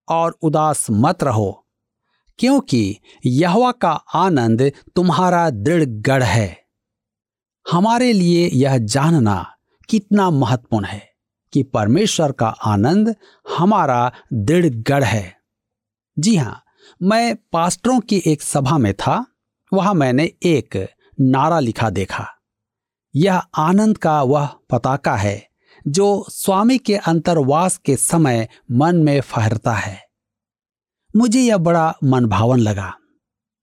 और 0.09 0.39
उदास 0.43 0.87
मत 0.91 1.25
रहो, 1.25 1.67
क्योंकि 2.39 2.99
यहवा 3.27 3.73
का 3.73 3.93
आनंद 4.15 4.73
तुम्हारा 4.97 5.51
दृढ़ 5.51 5.85
गढ़ 5.85 6.23
है। 6.23 6.65
हमारे 7.73 8.13
लिए 8.13 8.51
यह 8.53 8.79
जानना 8.79 9.55
कितना 9.89 10.31
महत्वपूर्ण 10.31 10.87
है। 10.87 11.08
कि 11.53 11.63
परमेश्वर 11.63 12.33
का 12.33 12.49
आनंद 12.49 13.17
हमारा 13.59 14.13
दृढ़ 14.33 14.67
गढ़ 14.67 15.05
है। 15.05 15.37
जी 16.19 16.37
हाँ, 16.37 16.63
मैं 17.03 17.37
पास्टरों 17.37 18.01
की 18.01 18.23
एक 18.27 18.43
सभा 18.43 18.79
में 18.79 18.95
था, 18.95 19.27
वहाँ 19.73 19.95
मैंने 19.95 20.25
एक 20.43 20.89
नारा 21.21 21.61
लिखा 21.61 21.91
देखा। 21.91 22.29
यह 23.17 23.43
आनंद 23.57 23.99
का 23.99 24.23
वह 24.23 24.47
पताका 24.47 25.17
है, 25.17 25.49
जो 25.89 26.27
स्वामी 26.29 26.79
के 26.79 26.97
अंतरवास 26.97 27.77
के 27.77 27.97
समय 27.97 28.49
मन 28.73 28.97
में 28.97 29.21
फहरता 29.21 29.73
है। 29.73 30.09
मुझे 31.17 31.41
यह 31.41 31.57
बड़ा 31.57 31.95
मनभावन 32.05 32.59
लगा। 32.59 32.95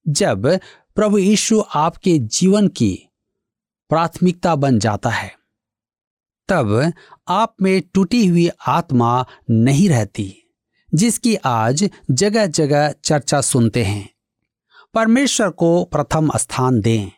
जब 0.08 0.60
प्रभु 0.96 1.18
यीशु 1.18 1.63
आपके 1.75 2.20
जीवन 2.20 2.68
की 2.68 3.08
प्राथमिकता 3.89 4.56
बन 4.56 4.80
जाता 4.80 5.10
है 5.10 5.36
तब 6.48 6.94
आप 7.28 7.56
में 7.62 7.82
टूटी 7.94 8.28
हुई 8.28 8.50
आत्मा 8.68 9.25
नहीं 9.50 9.90
रहती, 9.90 10.54
जिसकी 10.94 11.36
आज 11.36 11.90
जगह 12.12 12.46
जगह 12.46 12.92
चर्चा 12.92 13.42
सुनते 13.42 13.84
हैं। 13.84 14.10
परमेश्वर 14.94 15.50
को 15.50 15.84
प्रथम 15.84 16.32
स्थान 16.38 16.82
दें। 16.82 17.12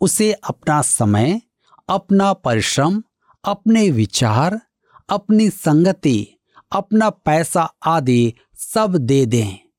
उसे 0.00 0.32
अपना 0.32 0.82
समय, 0.82 1.40
अपना 1.88 2.32
परिश्रम, 2.32 3.02
अपने 3.44 3.90
विचार, 3.90 4.60
अपनी 5.08 5.50
संगति, 5.50 6.28
अपना 6.72 7.10
पैसा 7.10 7.74
आदि 7.86 8.34
सब 8.56 8.96
दे 8.96 9.26
दें 9.26 9.72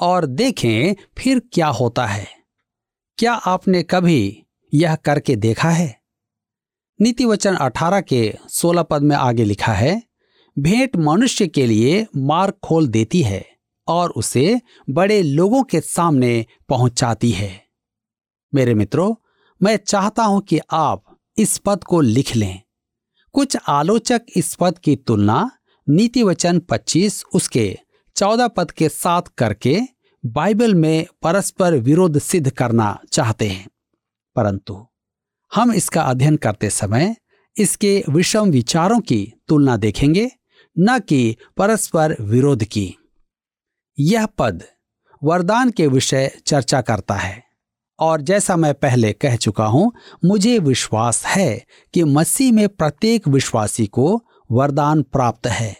और 0.00 0.26
देखें 0.26 0.94
फिर 1.18 1.42
क्या 1.52 1.66
होता 1.66 2.06
है। 2.06 2.26
क्या 3.18 3.32
आपने 3.32 3.82
कभी 3.82 4.42
यह 4.74 4.94
करके 4.94 5.36
देखा 5.36 5.70
है? 5.70 5.99
नीति 7.02 7.24
वचन 7.24 7.54
अठारह 7.54 8.00
के 8.00 8.34
सोलह 8.48 8.82
पद 8.82 9.02
में 9.02 9.16
आगे 9.16 9.44
लिखा 9.44 9.72
है, 9.72 10.02
भेंट 10.58 10.96
मनुष्य 10.96 11.46
के 11.46 11.66
लिए 11.66 12.06
मार्ग 12.16 12.54
खोल 12.64 12.88
देती 12.88 13.22
है 13.22 13.46
और 13.88 14.10
उसे 14.10 14.60
बड़े 14.90 15.22
लोगों 15.22 15.62
के 15.62 15.80
सामने 15.80 16.46
पहुंचाती 16.68 17.30
है। 17.30 17.64
मेरे 18.54 18.74
मित्रों, 18.74 19.14
मैं 19.62 19.76
चाहता 19.76 20.24
हूँ 20.24 20.40
कि 20.40 20.60
आप 20.72 21.18
इस 21.38 21.58
पद 21.58 21.84
को 21.84 22.00
लिख 22.00 22.36
लें। 22.36 22.60
कुछ 23.32 23.56
आलोचक 23.68 24.22
इस 24.36 24.54
पद 24.54 24.78
की 24.78 24.96
तुलना 24.96 25.50
नीति 25.88 26.22
वचन 26.22 26.58
25 26.58 27.24
उसके 27.34 27.78
14 28.16 28.48
पद 28.48 28.70
के 28.70 28.88
साथ 28.88 29.22
करके 29.22 29.80
बाइबल 30.26 30.74
में 30.74 31.06
परस्पर 31.22 31.74
विरोध 31.74 32.18
सिद्ध 32.18 32.50
करना 32.50 32.98
चाहते 33.12 33.48
हैं। 33.48 33.68
परंतु 34.36 34.86
हम 35.52 35.72
इसका 35.72 36.02
अध्ययन 36.02 36.36
करते 36.36 36.70
समय 36.70 37.14
इसके 37.56 38.02
विषम 38.08 38.50
विचारों 38.50 38.98
की 39.00 39.32
तुलना 39.48 39.76
देखेंगे, 39.76 40.30
न 40.76 40.98
कि 40.98 41.36
परस्पर 41.56 42.14
विरोध 42.20 42.64
की। 42.64 42.94
यह 43.98 44.26
पद 44.26 44.62
वरदान 45.22 45.70
के 45.70 45.86
विषय 45.86 46.30
चर्चा 46.46 46.80
करता 46.80 47.14
है, 47.14 47.42
और 47.98 48.20
जैसा 48.20 48.56
मैं 48.56 48.72
पहले 48.74 49.12
कह 49.12 49.36
चुका 49.36 49.64
हूँ, 49.64 49.92
मुझे 50.24 50.58
विश्वास 50.58 51.24
है 51.26 51.64
कि 51.94 52.04
मसीह 52.04 52.52
में 52.52 52.68
प्रत्येक 52.68 53.28
विश्वासी 53.28 53.86
को 53.86 54.20
वरदान 54.50 55.02
प्राप्त 55.02 55.46
है। 55.46 55.76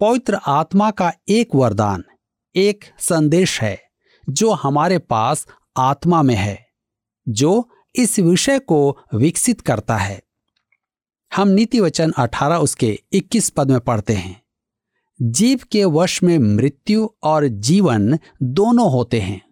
पवित्र 0.00 0.40
आत्मा 0.46 0.90
का 0.90 1.12
एक 1.28 1.54
वरदान, 1.54 2.04
एक 2.54 2.84
संदेश 3.00 3.60
है, 3.60 3.78
जो 4.28 4.52
हमारे 4.52 4.98
पास 4.98 5.46
आत्मा 5.76 6.22
में 6.22 6.34
है, 6.34 6.58
जो 7.26 7.68
इस 7.96 8.18
विषय 8.18 8.58
को 8.58 8.98
विकसित 9.14 9.60
करता 9.60 9.96
है। 9.96 10.22
हम 11.36 11.48
नीति 11.48 11.80
वचन 11.80 12.12
अठारह 12.12 12.56
उसके 12.56 13.02
21 13.12 13.50
पद 13.50 13.70
में 13.70 13.80
पढ़ते 13.80 14.12
हैं। 14.12 14.42
जीव 15.22 15.60
के 15.72 15.84
वश 15.84 16.22
में 16.22 16.38
मृत्यु 16.38 17.08
और 17.22 17.46
जीवन 17.46 18.18
दोनों 18.42 18.90
होते 18.90 19.20
हैं 19.20 19.48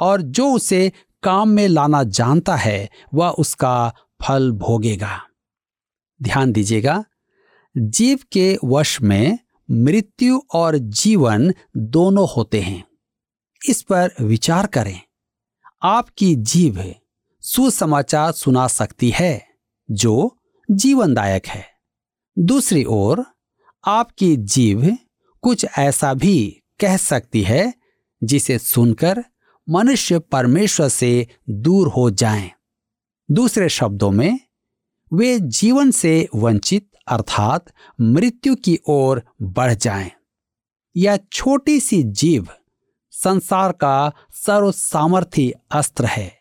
और 0.00 0.22
जो 0.22 0.52
उसे 0.52 0.92
काम 1.22 1.48
में 1.48 1.68
लाना 1.68 2.02
जानता 2.02 2.56
है, 2.56 2.90
वह 3.14 3.28
उसका 3.28 3.94
फल 4.22 4.52
भोगेगा। 4.52 5.22
ध्यान 6.22 6.52
दीजिएगा, 6.52 7.04
जीव 7.78 8.18
के 8.32 8.58
वश 8.64 9.02
में 9.02 9.38
मृत्यु 9.70 10.40
और 10.54 10.78
जीवन 10.78 11.54
दोनों 11.76 12.28
होते 12.36 12.60
हैं। 12.60 12.84
इस 13.68 13.82
पर 13.82 14.10
विचार 14.20 14.66
करें। 14.66 15.00
आपकी 15.82 16.34
जीव 16.34 16.78
सुसमाचार 17.48 18.32
सुना 18.32 18.68
सकती 18.68 19.10
है, 19.10 19.48
जो 19.90 20.38
जीवनदायक 20.70 21.46
है 21.46 21.64
दूसरी 22.38 22.84
ओर, 22.84 23.24
आपकी 23.84 24.36
जीव 24.36 24.96
कुछ 25.42 25.66
ऐसा 25.78 26.14
भी 26.14 26.62
कह 26.80 26.96
सकती 26.96 27.42
है, 27.42 27.74
जिसे 28.24 28.58
सुनकर 28.58 29.24
मनुष्य 29.70 30.18
परमेश्वर 30.18 30.88
से 30.88 31.28
दूर 31.50 31.88
हो 31.88 32.10
जाएँ। 32.10 32.50
दूसरे 33.30 33.68
शब्दों 33.68 34.10
में, 34.10 34.40
वे 35.12 35.38
जीवन 35.40 35.90
से 35.90 36.28
वंचित, 36.34 36.90
अर्थात 37.08 37.64
मृत्यु 38.00 38.56
की 38.56 38.78
ओर 38.88 39.22
बढ़ 39.42 39.74
जाएँ। 39.74 40.10
यह 40.96 41.18
छोटी 41.32 41.80
सी 41.80 42.02
जीव, 42.02 42.48
संसार 43.10 43.72
का 43.72 44.12
सर्व 44.32 44.72
सामर्थ्य 44.72 45.52
अस्त्र 45.70 46.04
है 46.04 46.35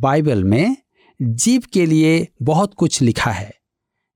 बाइबल 0.00 0.44
में 0.44 0.76
जीव 1.22 1.62
के 1.72 1.86
लिए 1.86 2.28
बहुत 2.42 2.74
कुछ 2.74 3.02
लिखा 3.02 3.30
है। 3.30 3.54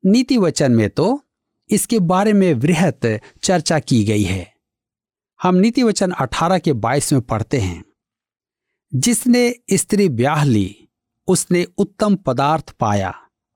नीति 0.06 0.38
वचन 0.38 0.72
में 0.72 0.90
तो 0.90 1.24
इसके 1.70 1.98
बारे 1.98 2.32
में 2.32 2.54
वृहत 2.54 3.20
चर्चा 3.42 3.78
की 3.78 4.04
गई 4.04 4.22
है। 4.22 4.54
हम 5.42 5.54
नीति 5.54 5.82
वचन 5.82 6.10
अठारह 6.10 6.58
के 6.58 6.72
बाईस 6.72 7.12
में 7.12 7.22
पढ़ते 7.22 7.58
हैं। 7.58 7.84
जिसने 8.94 9.54
स्त्री 9.72 10.08
ब्याह 10.08 10.44
ली, 10.44 10.88
उसने 11.28 11.66
उत्तम 11.78 12.16
पदार्थ 12.16 12.70
पाया 12.70 13.14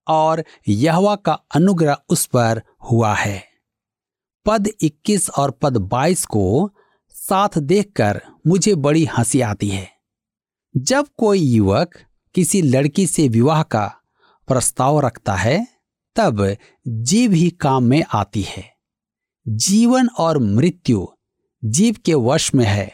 और 0.08 0.44
यहवा 0.68 1.16
का 1.16 1.32
अनुग्रह 1.32 1.96
उस 2.08 2.26
पर 2.26 2.62
हुआ 2.90 3.14
है। 3.14 3.44
पद 4.46 4.68
21 4.80 5.30
और 5.30 5.50
पद 5.50 5.76
22 5.76 6.24
को 6.24 6.70
साथ 7.10 7.58
देखकर 7.58 8.22
मुझे 8.46 8.74
बड़ी 8.74 9.04
हँसी 9.04 9.40
आती 9.40 9.68
है। 9.68 9.88
जब 10.76 11.06
कोई 11.16 11.38
युवक 11.38 11.90
किसी 12.34 12.62
लड़की 12.62 13.06
से 13.06 13.28
विवाह 13.28 13.62
का 13.62 13.86
प्रस्ताव 14.48 15.00
रखता 15.00 15.34
है, 15.34 15.66
तब 16.16 16.56
जीव 16.88 17.32
ही 17.32 17.50
काम 17.50 17.84
में 17.84 18.02
आती 18.12 18.42
है। 18.42 18.64
जीवन 19.46 20.08
और 20.08 20.38
मृत्यु 20.38 21.06
जीव 21.62 21.96
के 22.04 22.14
वश 22.14 22.54
में 22.54 22.64
है। 22.64 22.90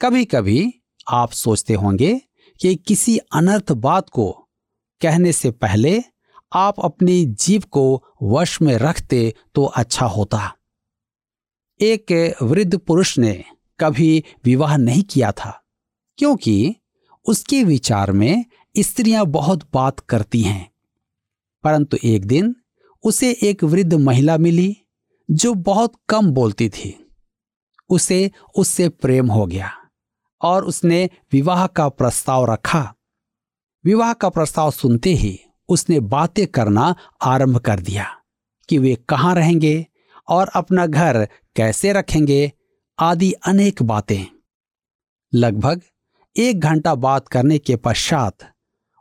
कभी 0.00 0.24
कभी 0.24 0.72
आप 1.08 1.32
सोचते 1.32 1.74
होंगे 1.74 2.20
कि 2.60 2.74
किसी 2.76 3.16
अनर्थ 3.18 3.72
बात 3.72 4.08
को 4.08 4.30
कहने 5.00 5.32
से 5.32 5.50
पहले 5.50 6.02
आप 6.52 6.80
अपनी 6.80 7.24
जीव 7.24 7.62
को 7.70 8.02
वश 8.22 8.60
में 8.62 8.74
रखते 8.74 9.34
तो 9.54 9.64
अच्छा 9.64 10.06
होता। 10.06 10.52
एक 11.80 12.36
वृद्ध 12.42 12.76
पुरुष 12.78 13.18
ने 13.18 13.44
कभी 13.80 14.24
विवाह 14.44 14.76
नहीं 14.76 15.02
किया 15.02 15.32
था, 15.32 15.62
क्योंकि 16.18 16.76
उसके 17.26 17.64
विचार 17.64 18.12
में 18.12 18.44
स्त्रियाँ 18.78 19.26
बहुत 19.26 19.68
बात 19.74 20.00
करती 20.00 20.40
हैं। 20.40 20.70
परंतु 21.64 21.96
एक 22.04 22.24
दिन 22.24 22.56
उसे 23.02 23.38
एक 23.42 23.64
वृद्ध 23.64 23.94
महिला 23.94 24.38
मिली 24.38 24.76
जो 25.30 25.54
बहुत 25.54 25.92
कम 26.08 26.30
बोलती 26.30 26.68
थी। 26.68 27.08
उसे 27.90 28.30
उससे 28.56 28.88
प्रेम 28.88 29.30
हो 29.30 29.46
गया 29.46 29.72
और 30.42 30.64
उसने 30.64 31.10
विवाह 31.32 31.66
का 31.66 31.88
प्रस्ताव 31.88 32.52
रखा। 32.52 32.94
विवाह 33.84 34.12
का 34.12 34.28
प्रस्ताव 34.28 34.70
सुनते 34.70 35.10
ही 35.10 35.40
उसने 35.68 36.00
बातें 36.00 36.46
करना 36.46 36.94
आरंभ 37.22 37.58
कर 37.58 37.80
दिया 37.80 38.06
कि 38.68 38.78
वे 38.78 38.94
कहाँ 39.08 39.34
रहेंगे 39.34 39.86
और 40.28 40.48
अपना 40.48 40.86
घर 40.86 41.28
कैसे 41.56 41.92
रखेंगे 41.92 42.52
आदि 42.98 43.32
अनेक 43.32 43.82
बातें। 43.82 44.26
लगभग 45.34 45.82
एक 46.38 46.60
घंटा 46.60 46.94
बात 46.94 47.28
करने 47.28 47.58
के 47.58 47.76
पश्चात 47.76 48.36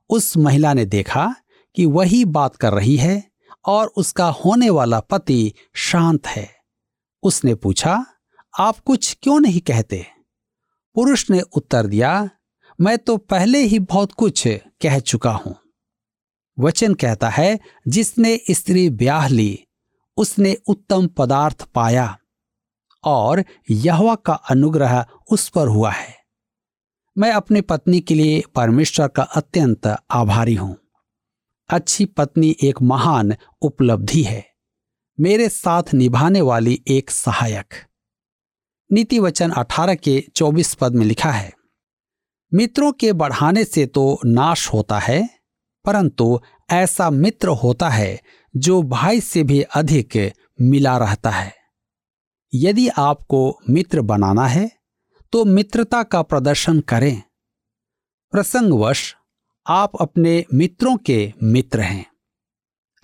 उस 0.10 0.38
महिला 0.38 0.74
ने 0.74 0.86
देखा 0.86 1.36
कि 1.76 1.86
वही 1.86 2.26
बात 2.26 2.56
कर 2.56 2.74
रही 2.74 2.96
है 2.96 3.32
और 3.66 3.88
उसका 3.88 4.26
होने 4.26 4.70
वाला 4.70 5.00
पति 5.00 5.54
शांत 5.76 6.28
है। 6.28 6.56
उसने 7.24 7.56
पूछा, 7.56 8.06
आप 8.60 8.80
कुछ 8.80 9.18
क्यों 9.22 9.40
नहीं 9.40 9.62
कहते? 9.62 10.06
पुरुष 10.96 11.30
ने 11.30 11.42
उत्तर 11.42 11.86
दिया, 11.86 12.30
मैं 12.82 12.98
तो 12.98 13.18
पहले 13.18 13.60
ही 13.60 13.80
बहुत 13.80 14.12
कुछ 14.12 14.48
कह 14.82 15.00
चुका 15.00 15.32
हूँ। 15.32 15.56
वचन 16.60 16.94
कहता 16.94 17.30
है, 17.30 17.60
जिसने 17.88 18.40
स्त्री 18.52 18.90
ब्याह 18.90 19.28
ली, 19.28 19.64
उसने 20.18 20.58
उत्तम 20.68 21.08
पदार्थ 21.08 21.64
पाया 21.64 22.18
और 23.04 23.44
यहवा 23.70 24.16
का 24.16 24.34
अनुग्रह 24.34 25.06
उस 25.32 25.50
पर 25.50 25.68
हुआ 25.68 25.92
है। 25.92 26.25
मैं 27.18 27.32
अपनी 27.32 27.62
पत्नी 27.62 28.00
के 28.00 28.16
लिए 28.16 28.42
परमेश्वर 28.56 29.08
का 29.08 29.24
अत्यंत 29.24 29.88
आभारी 30.12 30.56
हूँ। 30.56 30.76
अच्छी 31.70 32.06
पत्नी 32.06 32.56
एक 32.64 32.82
महान 32.82 33.36
उपलब्धि 33.62 34.24
है। 34.24 34.44
मेरे 35.20 35.48
साथ 35.50 35.94
निभाने 35.94 36.42
वाली 36.42 36.80
एक 36.88 37.12
सहायक। 37.12 37.74
नीति 38.90 39.20
वचन 39.20 39.52
18 39.52 39.96
के 39.96 40.20
24 40.36 40.74
पद 40.74 40.96
में 40.96 41.06
लिखा 41.06 41.32
है, 41.32 41.54
मित्रों 42.52 42.92
के 42.92 43.14
बढ़ाने 43.14 43.64
से 43.64 43.86
तो 43.86 44.20
नाश 44.26 44.68
होता 44.74 45.00
है, 45.00 45.28
परंतु 45.86 46.40
ऐसा 46.70 47.10
मित्र 47.10 47.48
होता 47.64 47.90
है 47.90 48.20
जो 48.54 48.82
भाई 48.84 49.22
से 49.22 49.44
भी 49.44 49.62
अधिक 49.62 50.32
मिला 50.62 50.98
रहता 50.98 51.30
है। 51.30 51.54
यदि 52.54 52.88
आपको 52.88 53.60
मित्र 53.70 54.02
बनाना 54.02 54.48
है 54.48 54.70
तो 55.32 55.46
मित्रता 55.46 56.04
का 56.04 56.22
प्रदर्शन 56.22 56.80
करें। 56.80 57.22
प्रसंगवश, 58.32 59.16
आप 59.68 59.92
अपने 60.02 60.46
मित्रों 60.54 60.98
के 60.98 61.34
मित्र 61.44 61.80
हैं। 61.80 62.06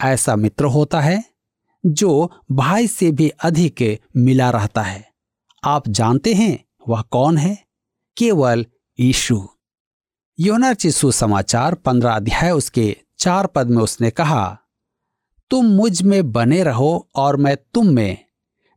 ऐसा 0.01 0.35
मित्र 0.35 0.65
होता 0.65 1.01
है, 1.01 1.23
जो 1.85 2.31
भाई 2.51 2.87
से 2.87 3.11
भी 3.11 3.29
अधिक 3.29 3.99
मिला 4.17 4.49
रहता 4.49 4.81
है। 4.81 5.11
आप 5.63 5.89
जानते 5.89 6.33
हैं, 6.33 6.65
वह 6.87 7.01
कौन 7.01 7.37
है? 7.37 7.65
केवल 8.17 8.65
ईशु 8.99 9.47
योनर 10.39 10.73
चिशु 10.73 11.11
समाचार 11.11 11.75
पंद्रह 11.75 12.11
अध्याय 12.11 12.51
उसके 12.51 12.97
चार 13.19 13.47
पद 13.47 13.69
में 13.69 13.83
उसने 13.83 14.11
कहा, 14.11 14.57
तुम 15.49 15.65
मुझमें 15.65 16.31
बने 16.31 16.63
रहो 16.63 17.09
और 17.15 17.37
मैं 17.37 17.57
तुम 17.73 17.87
में 17.87 18.30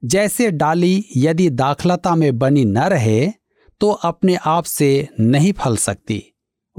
जैसे 0.05 0.51
डाली 0.51 1.05
यदि 1.17 1.51
दाखलता 1.51 2.15
में 2.15 2.39
बनी 2.39 2.65
न 2.65 2.79
रहे 2.79 3.33
तो 3.81 3.91
अपने 3.91 4.37
आप 4.37 4.65
से 4.65 5.09
नहीं 5.21 5.53
फल 5.53 5.77
सकती। 5.77 6.23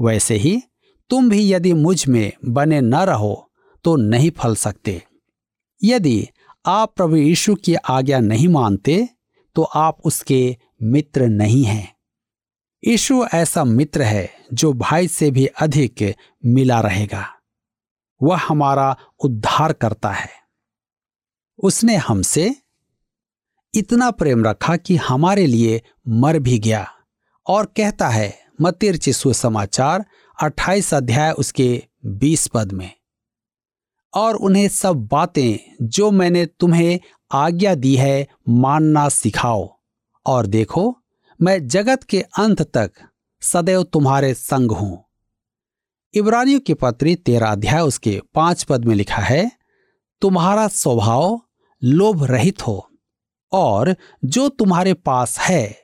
वैसे 0.00 0.34
ही 0.34 0.62
तुम 1.10 1.28
भी 1.30 1.52
यदि 1.52 1.72
मुझमें 1.72 2.32
बने 2.44 2.80
न 2.80 2.94
रहो 2.94 3.50
तो 3.84 3.96
नहीं 3.96 4.30
फल 4.30 4.54
सकते। 4.54 5.02
यदि 5.84 6.28
आप 6.66 6.94
प्रभु 6.96 7.16
यीशु 7.16 7.54
की 7.54 7.74
आज्ञा 7.74 8.20
नहीं 8.20 8.48
मानते 8.48 9.08
तो 9.56 9.62
आप 9.62 10.00
उसके 10.04 10.56
मित्र 10.82 11.26
नहीं 11.26 11.64
हैं। 11.64 11.96
यीशु 12.84 13.24
ऐसा 13.34 13.64
मित्र 13.64 14.02
है, 14.02 14.30
जो 14.52 14.72
भाई 14.72 15.08
से 15.08 15.30
भी 15.30 15.46
अधिक 15.46 16.14
मिला 16.44 16.80
रहेगा। 16.80 17.26
वह 18.22 18.38
हमारा 18.38 18.96
उद्धार 19.24 19.72
करता 19.72 20.10
है। 20.10 20.28
उसने 21.58 21.96
हमसे 21.96 22.54
इतना 23.76 24.10
प्रेम 24.10 24.44
रखा 24.44 24.76
कि 24.76 24.96
हमारे 24.96 25.46
लिए 25.46 25.82
मर 26.08 26.38
भी 26.38 26.58
गया। 26.58 26.92
और 27.46 27.66
कहता 27.66 28.08
है 28.08 28.38
मतिर 28.60 28.96
चिशु 28.96 29.32
समाचार 29.32 30.04
28 30.42 30.94
अध्याय 30.94 31.32
उसके 31.32 31.82
20 32.06 32.46
पद 32.46 32.72
में। 32.72 32.90
और 34.14 34.34
उन्हें 34.34 34.68
सब 34.68 34.96
बातें 34.96 35.76
जो 35.86 36.10
मैंने 36.10 36.46
तुम्हें 36.46 37.00
आज्ञा 37.32 37.74
दी 37.74 37.96
है, 37.96 38.26
मानना 38.48 39.08
सिखाओ। 39.08 39.76
और 40.26 40.46
देखो, 40.46 40.96
मैं 41.42 41.68
जगत 41.68 42.02
के 42.04 42.20
अंत 42.20 42.62
तक 42.62 42.92
सदैव 43.40 43.82
तुम्हारे 43.82 44.34
संग 44.34 44.70
हूँ। 44.70 45.04
इब्रानियों 46.14 46.60
की 46.60 46.74
पत्री 46.74 47.16
तेरा 47.16 47.50
अध्याय 47.50 47.80
उसके 47.80 48.20
पाँच 48.34 48.62
पद 48.62 48.84
में 48.84 48.94
लिखा 48.94 49.22
है, 49.22 49.52
तुम्हारा 50.20 50.68
स्वभाव 50.68 51.40
लोभ 51.84 52.24
रहित 52.24 52.66
हो। 52.66 52.85
और 53.56 53.94
जो 54.24 54.48
तुम्हारे 54.48 54.94
पास 54.94 55.38
है, 55.38 55.78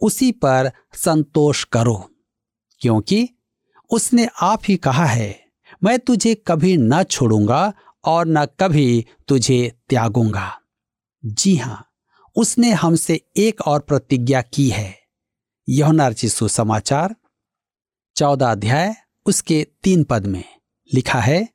उसी 0.00 0.30
पर 0.32 0.70
संतोष 0.94 1.64
करो, 1.64 1.96
क्योंकि 2.80 3.28
उसने 3.90 4.28
आप 4.42 4.62
ही 4.64 4.76
कहा 4.76 5.04
है, 5.04 5.34
मैं 5.84 5.98
तुझे 5.98 6.34
कभी 6.34 6.76
न 6.76 7.02
छोड़ूँगा 7.02 7.72
और 8.04 8.26
न 8.26 8.44
कभी 8.60 9.06
तुझे 9.28 9.72
त्यागूँगा। 9.88 10.50
जी 11.24 11.56
हाँ, 11.56 11.86
उसने 12.36 12.70
हमसे 12.72 13.20
एक 13.36 13.60
और 13.60 13.80
प्रतिज्ञा 13.80 14.42
की 14.42 14.68
है। 14.68 14.94
यह 15.68 16.12
सुसमाचार, 16.12 17.14
चौदह 18.16 18.50
अध्याय, 18.50 18.94
उसके 19.26 19.66
तीन 19.82 20.04
पद 20.04 20.26
में 20.26 20.44
लिखा 20.94 21.20
है, 21.20 21.48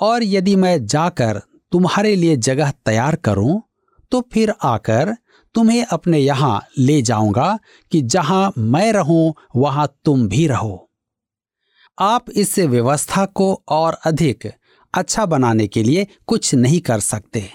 और 0.00 0.22
यदि 0.22 0.56
मैं 0.56 0.86
जाकर 0.86 1.40
तुम्हारे 1.72 2.14
लिए 2.16 2.36
जगह 2.36 2.70
तैयार 2.86 3.16
करूँ 3.16 3.62
तो 4.10 4.20
फिर 4.32 4.54
आकर 4.62 5.16
तुम्हें 5.54 5.84
अपने 5.84 6.18
यहाँ 6.18 6.66
ले 6.78 7.02
जाऊँगा 7.02 7.58
कि 7.92 8.02
जहाँ 8.02 8.52
मैं 8.58 8.92
रहूँ, 8.92 9.34
वहाँ 9.56 9.96
तुम 10.04 10.28
भी 10.28 10.46
रहो। 10.46 10.90
आप 11.98 12.30
इस 12.30 12.58
व्यवस्था 12.58 13.26
को 13.26 13.62
और 13.68 13.92
अधिक 14.04 14.52
अच्छा 14.94 15.26
बनाने 15.26 15.66
के 15.66 15.82
लिए 15.82 16.06
कुछ 16.26 16.54
नहीं 16.54 16.80
कर 16.80 17.00
सकते। 17.00 17.50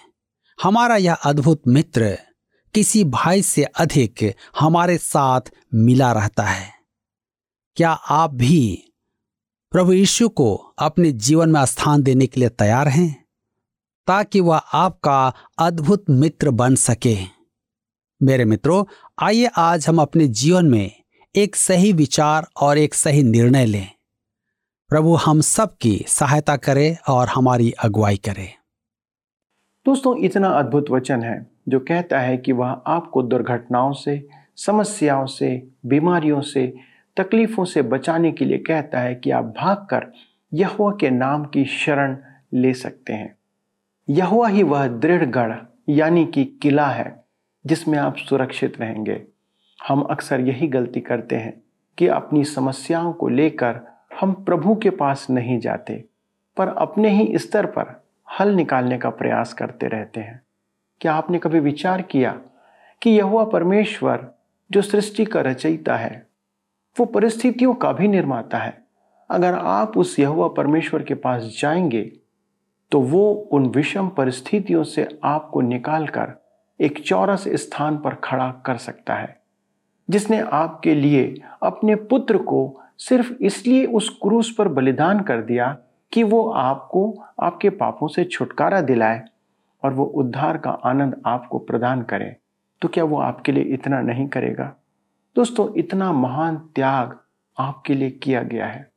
हमारा 0.64 0.96
यह 0.96 1.14
अद्भुत 1.14 1.62
मित्र 1.68 2.18
किसी 2.74 3.04
भाई 3.04 3.42
से 3.42 3.64
अधिक 3.64 4.34
हमारे 4.60 4.98
साथ 4.98 5.42
मिला 5.74 6.12
रहता 6.12 6.44
है। 6.44 6.72
क्या 7.76 7.92
आप 7.92 8.34
भी 8.34 8.84
प्रभु 9.72 9.94
यीशु 9.94 10.30
को 10.30 10.56
अपने 10.80 11.12
जीवन 11.12 11.50
में 11.50 11.66
स्थान 11.66 12.04
देने 12.04 12.28
के 12.28 12.40
लिए 12.40 12.50
तैयार 12.50 12.88
हैं? 12.88 13.29
ताकि 14.10 14.40
वह 14.40 14.58
आपका 14.58 15.34
अद्भुत 15.60 16.06
मित्र 16.10 16.50
बन 16.50 16.76
सके। 16.76 17.18
मेरे 18.24 18.46
मित्रों, 18.46 18.86
आइए 19.22 19.50
आज 19.58 19.88
हम 19.88 20.02
अपने 20.02 20.28
जीवन 20.28 20.66
में 20.66 20.92
एक 21.36 21.56
सही 21.56 21.94
विचार 21.94 22.48
और 22.62 22.78
एक 22.78 22.94
सही 22.94 23.24
निर्णय 23.24 23.66
लें। 23.66 23.88
प्रभु 24.90 25.16
हम 25.16 25.42
सब 25.42 25.78
की 25.82 26.06
सहायता 26.08 26.58
करे 26.58 26.98
और 27.10 27.28
हमारी 27.28 27.72
अगुवाई 27.72 28.18
करे। 28.18 28.54
दोस्तों, 29.86 30.18
इतना 30.18 30.50
अद्भुत 30.50 30.86
वचन 30.92 31.22
है 31.22 31.52
जो 31.68 31.80
कहता 31.80 32.20
है 32.20 32.38
कि 32.38 32.52
वह 32.52 32.68
आपको 32.68 33.22
दुर्घटनाओं 33.22 33.94
से, 33.94 34.30
समस्याओं 34.56 35.26
से, 35.26 35.68
बीमारियों 35.86 36.42
से, 36.42 36.74
तकलीफों 37.18 37.66
से 37.66 37.82
बचाने 37.82 38.32
के 38.32 38.46
लिए 38.46 38.58
कहता 38.58 39.00
है 39.00 39.16
कि 39.16 39.32
आप 39.32 39.46
भागकर 39.46 40.14
यहुआ 40.54 40.92
के 40.92 41.10
नाम 41.10 41.46
की 41.46 41.66
शरण 41.66 42.18
ले 42.54 42.74
सकते 42.74 43.14
हैं। 43.14 43.39
यहुआ 44.10 44.48
ही 44.48 44.64
वह 44.64 44.88
दृढ़ 44.88 45.26
गढ़, 45.26 45.56
यानी 45.90 46.26
कि 46.26 46.46
किला 46.46 46.88
है, 46.88 47.24
जिसमें 47.66 47.98
आप 47.98 48.16
सुरक्षित 48.18 48.82
रहेंगे। 48.82 49.24
हम 49.88 50.02
अक्सर 50.02 50.40
यही 50.40 50.68
गलती 50.68 51.00
करते 51.00 51.36
हैं 51.36 51.62
कि 51.98 52.08
अपनी 52.08 52.44
समस्याओं 52.44 53.14
को 53.14 53.28
लेकर 53.28 53.80
हम 54.20 54.34
प्रभु 54.34 54.76
के 54.76 54.90
पास 54.90 55.28
नहीं 55.30 55.60
जाते, 55.60 56.06
पर 56.58 56.68
अपने 56.68 57.10
ही 57.10 57.38
स्तर 57.38 57.66
पर 57.66 58.04
हल 58.40 58.50
निकालने 58.50 58.98
का 58.98 59.10
प्रयास 59.10 59.54
करते 59.54 59.88
रहते 59.88 60.20
हैं। 60.20 60.42
क्या 61.02 61.14
आपने 61.14 61.40
कभी 61.40 61.60
विचार 61.60 62.02
किया 62.02 62.40
कि 63.02 63.10
यह 63.10 63.50
परमेश्वर, 63.54 64.30
जो 64.72 64.82
सृष्टि 64.82 65.26
का 65.26 65.42
रचयिता 65.42 65.96
है, 65.96 66.28
वो 67.00 67.06
परिस्थितियों 67.06 67.74
का 67.74 67.92
भी 67.92 68.08
निर्माता 68.08 68.58
है? 68.58 68.84
अगर 69.30 69.54
आप 69.54 69.98
उस 69.98 70.20
यहुआ 70.20 70.48
परमेश्वर 70.48 71.04
के 71.04 71.14
पास 71.14 71.58
जाएँगे 71.62 72.19
तो 72.92 73.00
वो 73.00 73.32
उन 73.52 73.66
विषम 73.66 74.08
परिस्थितियों 74.08 74.84
से 74.84 75.08
आपको 75.24 75.62
निकालकर 75.62 76.34
एक 76.80 77.00
चौरस 77.00 77.48
स्थान 77.48 77.98
पर 77.98 78.16
खड़ा 78.16 78.52
कर 78.66 78.78
सकता 78.78 79.14
है, 79.14 79.40
जिसने 80.10 80.40
आपके 80.40 80.96
लिए 80.96 81.42
अपने 81.64 81.96
पुत्र 81.96 82.38
को 82.38 82.82
सिर्फ़ 82.98 83.34
इसलिए 83.34 83.86
उस 83.86 84.10
क्रूस 84.22 84.56
पर 84.58 84.68
बलिदान 84.68 85.20
कर 85.20 85.42
दिया 85.42 85.78
कि 86.12 86.24
वो 86.24 86.50
आपको 86.50 87.24
आपके 87.42 87.70
पापों 87.70 88.08
से 88.08 88.24
छुटकारा 88.24 88.82
दिलाए 88.82 89.24
और 89.84 89.94
वो 89.94 90.06
उद्धार 90.06 90.58
का 90.58 90.72
आनंद 90.72 91.22
आपको 91.26 91.60
प्रदान 91.60 92.02
करे। 92.02 92.36
तो 92.82 92.88
क्या 92.88 93.04
वो 93.04 93.20
आपके 93.20 93.52
लिए 93.52 93.64
इतना 93.64 94.02
नहीं 94.02 94.28
करेगा? 94.28 94.74
दोस्तों, 95.36 95.74
इतना 95.76 96.12
महान 96.12 96.58
त्याग 96.76 97.18
आपके 97.58 97.94
लिए 97.94 98.10
किया 98.10 98.44
गया 98.44 98.66
है। 98.66 98.90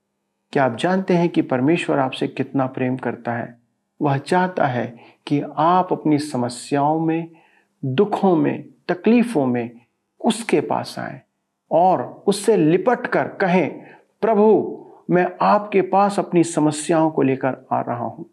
क्या 0.53 0.65
आप 0.65 0.77
जानते 0.77 1.15
हैं 1.15 1.29
कि 1.29 1.43
परमेश्वर 1.43 1.99
आपसे 1.99 2.29
कितना 2.29 2.67
प्रेम 2.67 2.97
करता 2.97 3.33
है? 3.33 3.62
वह 4.03 4.17
चाहता 4.17 4.67
है 4.67 4.97
कि 5.27 5.43
आप 5.57 5.93
अपनी 5.93 6.19
समस्याओं 6.19 7.01
में, 7.01 7.29
दुखों 7.85 8.37
में, 8.37 8.65
तकलीफों 8.88 9.47
में 9.47 9.81
उसके 10.25 10.61
पास 10.61 10.99
आए 10.99 11.23
और 11.71 12.25
उससे 12.27 12.57
लिपट 12.57 13.07
कर 13.07 13.29
कहें, 13.29 13.71
प्रभु, 14.21 14.79
मैं 15.11 15.33
आपके 15.43 15.83
पास 15.83 16.19
अपनी 16.19 16.45
समस्याओं 16.45 17.11
को 17.11 17.23
लेकर 17.23 17.67
आ 17.73 17.81
रहा 17.81 18.05
हूँ। 18.05 18.31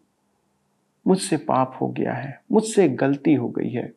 मुझसे 1.06 1.36
पाप 1.36 1.78
हो 1.80 1.88
गया 1.88 2.12
है, 2.12 2.40
मुझसे 2.52 2.88
गलती 2.88 3.34
हो 3.34 3.48
गई 3.48 3.70
है। 3.70 3.92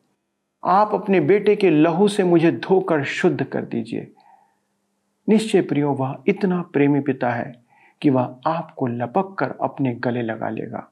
आप 0.66 0.94
अपने 0.94 1.20
बेटे 1.20 1.56
के 1.56 1.70
लहू 1.70 2.08
से 2.08 2.24
मुझे 2.24 2.52
धोकर 2.52 3.04
शुद्ध 3.04 3.44
कर 3.44 3.62
दीजिए। 3.62 4.12
निश्चय 5.30 5.62
प्रियो, 5.62 5.92
वह 5.92 6.24
इतना 6.28 6.62
प्रेमी 6.62 7.00
पिता 7.00 7.30
है 7.30 7.64
कि 8.02 8.10
वह 8.10 8.40
आपको 8.48 8.88
लपक 8.88 9.36
कर 9.40 9.54
अपने 9.62 9.96
गले 9.96 10.22
लगा 10.22 10.50
लेगा। 10.50 10.90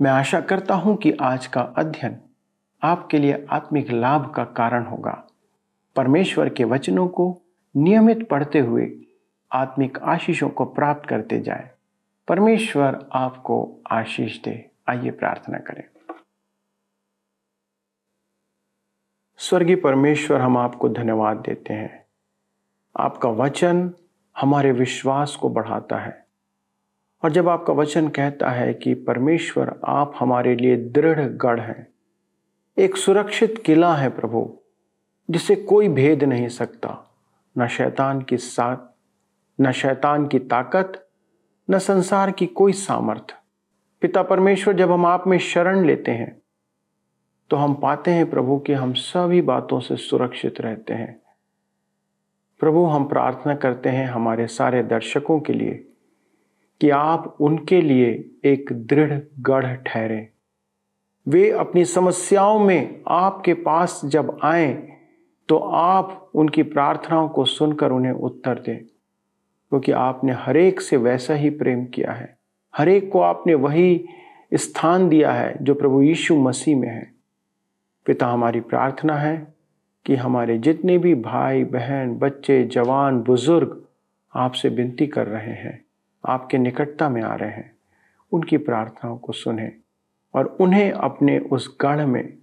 मैं 0.00 0.10
आशा 0.10 0.40
करता 0.40 0.74
हूँ 0.74 0.96
कि 0.96 1.12
आज 1.12 1.46
का 1.46 1.60
अध्ययन 1.60 2.20
आपके 2.82 3.18
लिए 3.18 3.46
आत्मिक 3.50 3.90
लाभ 3.90 4.34
का 4.34 4.44
कारण 4.44 4.84
होगा। 4.84 5.26
परमेश्वर 5.96 6.48
के 6.48 6.64
वचनों 6.64 7.08
को 7.08 7.42
नियमित 7.76 8.28
पढ़ते 8.28 8.58
हुए 8.58 8.92
आत्मिक 9.52 9.98
आशीषों 9.98 10.48
को 10.48 10.64
प्राप्त 10.64 11.08
करते 11.08 11.40
जाए। 11.40 11.70
परमेश्वर 12.28 13.08
आपको 13.12 13.82
आशीष 13.90 14.42
दे। 14.42 14.70
आइए 14.88 15.10
प्रार्थना 15.10 15.58
करें। 15.58 15.84
स्वर्गीय 19.38 19.76
परमेश्वर, 19.76 20.40
हम 20.40 20.58
आपको 20.58 20.88
धन्यवाद 20.88 21.36
देते 21.36 21.74
हैं। 21.74 22.06
आपका 23.00 23.28
वचन 23.28 23.94
हमारे 24.40 24.72
विश्वास 24.72 25.36
को 25.36 25.48
बढ़ाता 25.48 25.98
है। 25.98 26.27
और 27.24 27.32
जब 27.32 27.48
आपका 27.48 27.72
वचन 27.72 28.08
कहता 28.08 28.50
है 28.50 28.74
कि 28.74 28.94
परमेश्वर, 28.94 29.80
आप 29.84 30.14
हमारे 30.18 30.56
लिए 30.56 30.76
दृढ़ 30.76 31.20
गढ़ 31.20 31.60
हैं। 31.60 31.86
एक 32.78 32.96
सुरक्षित 32.96 33.62
किला 33.66 33.94
है 33.94 34.10
प्रभु, 34.10 34.58
जिसे 35.30 35.56
कोई 35.56 35.88
भेद 35.88 36.24
नहीं 36.24 36.48
सकता। 36.48 37.14
न 37.58 37.66
शैतान 37.66 38.22
की 38.22 38.36
साथ, 38.36 38.76
न 39.60 39.72
शैतान 39.72 40.26
की 40.26 40.38
ताकत, 40.38 41.08
न 41.70 41.78
संसार 41.78 42.30
की 42.30 42.46
कोई 42.46 42.72
सामर्थ। 42.72 43.34
पिता 44.00 44.22
परमेश्वर, 44.22 44.74
जब 44.74 44.90
हम 44.90 45.06
आप 45.06 45.26
में 45.26 45.38
शरण 45.38 45.84
लेते 45.84 46.10
हैं 46.10 46.42
तो 47.50 47.56
हम 47.56 47.74
पाते 47.74 48.10
हैं 48.10 48.30
प्रभु 48.30 48.58
कि 48.58 48.72
हम 48.72 48.92
सभी 48.92 49.42
बातों 49.42 49.80
से 49.80 49.96
सुरक्षित 49.96 50.60
रहते 50.60 50.94
हैं। 50.94 51.20
प्रभु, 52.60 52.84
हम 52.84 53.04
प्रार्थना 53.04 53.54
करते 53.54 53.88
हैं 53.88 54.06
हमारे 54.06 54.46
सारे 54.46 54.82
दर्शकों 54.82 55.40
के 55.40 55.52
लिए 55.52 55.87
कि 56.80 56.90
आप 56.90 57.36
उनके 57.40 57.80
लिए 57.80 58.10
एक 58.44 58.72
दृढ़ 58.72 59.18
गढ़ 59.40 59.74
ठहरें। 59.76 60.28
वे 61.26 61.50
अपनी 61.50 61.84
समस्याओं 61.84 62.58
में 62.58 63.02
आपके 63.08 63.54
पास 63.54 64.00
जब 64.04 64.38
आए 64.44 64.72
तो 65.48 65.56
आप 65.58 66.30
उनकी 66.34 66.62
प्रार्थनाओं 66.62 67.28
को 67.28 67.44
सुनकर 67.44 67.92
उन्हें 67.92 68.12
उत्तर 68.12 68.58
दें, 68.58 68.78
क्योंकि 68.78 69.92
आपने 69.92 70.32
हरेक 70.34 70.80
से 70.80 70.96
वैसा 70.96 71.34
ही 71.34 71.50
प्रेम 71.50 71.84
किया 71.84 72.12
है। 72.12 72.36
हरेक 72.74 73.10
को 73.12 73.20
आपने 73.20 73.54
वही 73.56 74.04
स्थान 74.52 75.08
दिया 75.08 75.32
है 75.32 75.56
जो 75.62 75.74
प्रभु 75.74 76.02
यीशु 76.02 76.36
मसीह 76.36 76.76
में 76.76 76.88
है। 76.88 77.10
पिता, 78.06 78.26
हमारी 78.26 78.60
प्रार्थना 78.60 79.16
है 79.16 79.36
कि 80.06 80.14
हमारे 80.14 80.58
जितने 80.58 80.98
भी 80.98 81.14
भाई, 81.14 81.64
बहन, 81.64 82.14
बच्चे, 82.14 82.62
जवान, 82.64 83.20
बुज़ुर्ग 83.20 83.82
आपसे 84.34 84.68
विनती 84.68 85.06
कर 85.06 85.26
रहे 85.26 85.54
हैं। 85.54 85.87
आपके 86.26 86.58
निकटता 86.58 87.08
में 87.08 87.22
आ 87.22 87.34
रहे 87.34 87.50
हैं। 87.50 87.76
उनकी 88.32 88.56
प्रार्थनाओं 88.56 89.18
को 89.18 89.32
सुने 89.32 89.72
और 90.34 90.46
उन्हें 90.60 90.92
अपने 90.92 91.38
उस 91.38 91.78
गढ़ 91.80 92.06
में, 92.06 92.38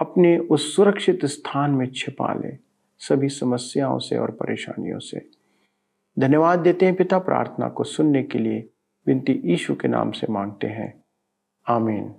अपने 0.00 0.38
उस 0.38 0.76
सुरक्षित 0.76 1.24
स्थान 1.24 1.70
में 1.70 1.90
छिपा 1.94 2.34
ले 2.34 2.56
सभी 2.98 3.28
समस्याओं 3.28 3.98
से 3.98 4.18
और 4.18 4.30
परेशानियों 4.30 4.98
से। 4.98 5.30
धन्यवाद 6.18 6.58
देते 6.58 6.86
हैं 6.86 6.94
पिता 6.94 7.18
प्रार्थना 7.18 7.68
को 7.68 7.84
सुनने 7.84 8.22
के 8.22 8.38
लिए। 8.38 8.70
विनती 9.06 9.32
ईशु 9.44 9.74
के 9.74 9.88
नाम 9.88 10.10
से 10.10 10.26
मांगते 10.30 10.66
हैं। 10.66 11.04
आमीन। 11.68 12.14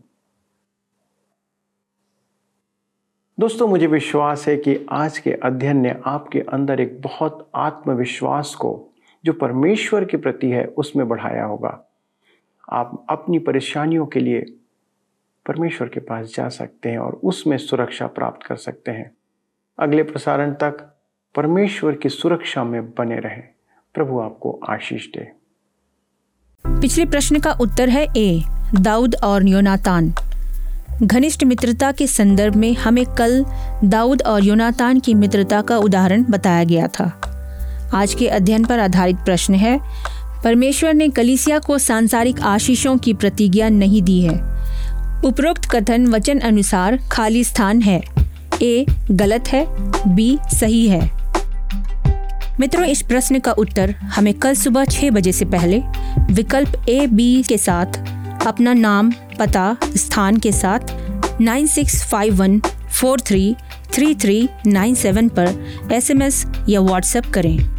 दोस्तों, 3.39 3.67
मुझे 3.67 3.87
विश्वास 3.87 4.47
है 4.47 4.57
कि 4.57 4.85
आज 4.91 5.19
के 5.19 5.31
अध्ययन 5.31 5.77
ने 5.77 5.95
आपके 6.05 6.39
अंदर 6.39 6.79
एक 6.79 7.01
बहुत 7.01 7.51
आत्मविश्वास 7.55 8.55
को 8.55 8.88
जो 9.25 9.33
परमेश्वर 9.33 10.05
के 10.05 10.17
प्रति 10.17 10.47
है, 10.47 10.65
उसमें 10.65 11.07
बढ़ाया 11.07 11.45
होगा। 11.45 11.91
आप 12.71 13.05
अपनी 13.09 13.39
परेशानियों 13.39 14.05
के 14.05 14.19
लिए 14.19 14.41
परमेश्वर 15.45 15.87
के 15.87 15.99
पास 15.99 16.33
जा 16.35 16.49
सकते 16.49 16.89
हैं 16.89 16.99
और 16.99 17.13
उसमें 17.13 17.57
सुरक्षा 17.57 18.07
प्राप्त 18.07 18.47
कर 18.47 18.55
सकते 18.55 18.91
हैं। 18.91 19.11
अगले 19.79 20.03
प्रसारण 20.03 20.51
तक 20.51 20.95
परमेश्वर 21.35 21.95
की 21.95 22.09
सुरक्षा 22.09 22.63
में 22.63 22.91
बने 22.91 23.19
रहें। 23.19 23.43
प्रभु 23.93 24.19
आपको 24.19 24.59
आशीष 24.69 25.07
दे। 25.07 25.31
पिछले 26.67 27.05
प्रश्न 27.05 27.39
का 27.39 27.51
उत्तर 27.51 27.89
है 27.89 28.07
ए, 28.17 28.43
दाऊद 28.81 29.15
और 29.23 29.47
योनातान। 29.47 30.13
घनिष्ठ 31.03 31.43
मित्रता 31.43 31.91
के 31.91 32.07
संदर्भ 32.07 32.55
में 32.55 32.73
हमें 32.73 33.05
कल 33.05 33.45
दाऊद 33.83 34.21
और 34.21 34.43
योनातान 34.43 34.99
की 34.99 35.13
मित्रता 35.13 35.61
का 35.61 35.77
उदाहरण 35.77 36.23
बताया 36.23 36.63
गया 36.63 36.87
था। 36.87 37.28
आज 37.93 38.13
के 38.13 38.27
अध्ययन 38.27 38.65
पर 38.65 38.79
आधारित 38.79 39.15
प्रश्न 39.15 39.53
है। 39.53 39.79
परमेश्वर 40.43 40.93
ने 40.93 41.09
कलिसिया 41.09 41.59
को 41.59 41.77
सांसारिक 41.77 42.41
आशीषों 42.41 42.97
की 42.97 43.13
प्रतिज्ञा 43.13 43.69
नहीं 43.69 44.01
दी 44.01 44.21
है। 44.21 44.35
उपरोक्त 45.25 45.65
कथन 45.65 46.07
वचन 46.07 46.39
अनुसार 46.39 46.99
खाली 47.11 47.43
स्थान 47.43 47.81
है। 47.81 48.01
ए, 48.61 48.85
गलत 49.11 49.47
है। 49.47 49.65
बी, 50.15 50.39
सही 50.59 50.87
है। 50.87 51.11
मित्रों, 52.59 52.85
इस 52.85 53.01
प्रश्न 53.01 53.39
का 53.39 53.51
उत्तर 53.51 53.91
हमें 53.91 54.33
कल 54.33 54.55
सुबह 54.55 54.85
छह 54.85 55.09
बजे 55.09 55.31
से 55.31 55.45
पहले 55.45 55.81
विकल्प 56.31 56.85
ए, 56.89 57.07
बी 57.07 57.43
के 57.43 57.57
साथ, 57.57 57.85
अपना 58.47 58.73
नाम, 58.73 59.11
पता, 59.39 59.77
स्थान 59.83 60.37
के 60.37 60.51
साथ 60.51 60.79
nine 61.41 61.67
six 61.67 62.03
five 62.05 62.35
one 62.35 62.59
four 63.01 63.19
three 63.19 63.55
three 63.93 64.15
three 64.15 64.49
nine 64.67 64.95
seven 64.95 65.29
पर 65.29 65.65
एसएमएस 65.91 66.45
या 66.69 66.81
व्हाट्सएप 66.81 67.25
करें। 67.25 67.78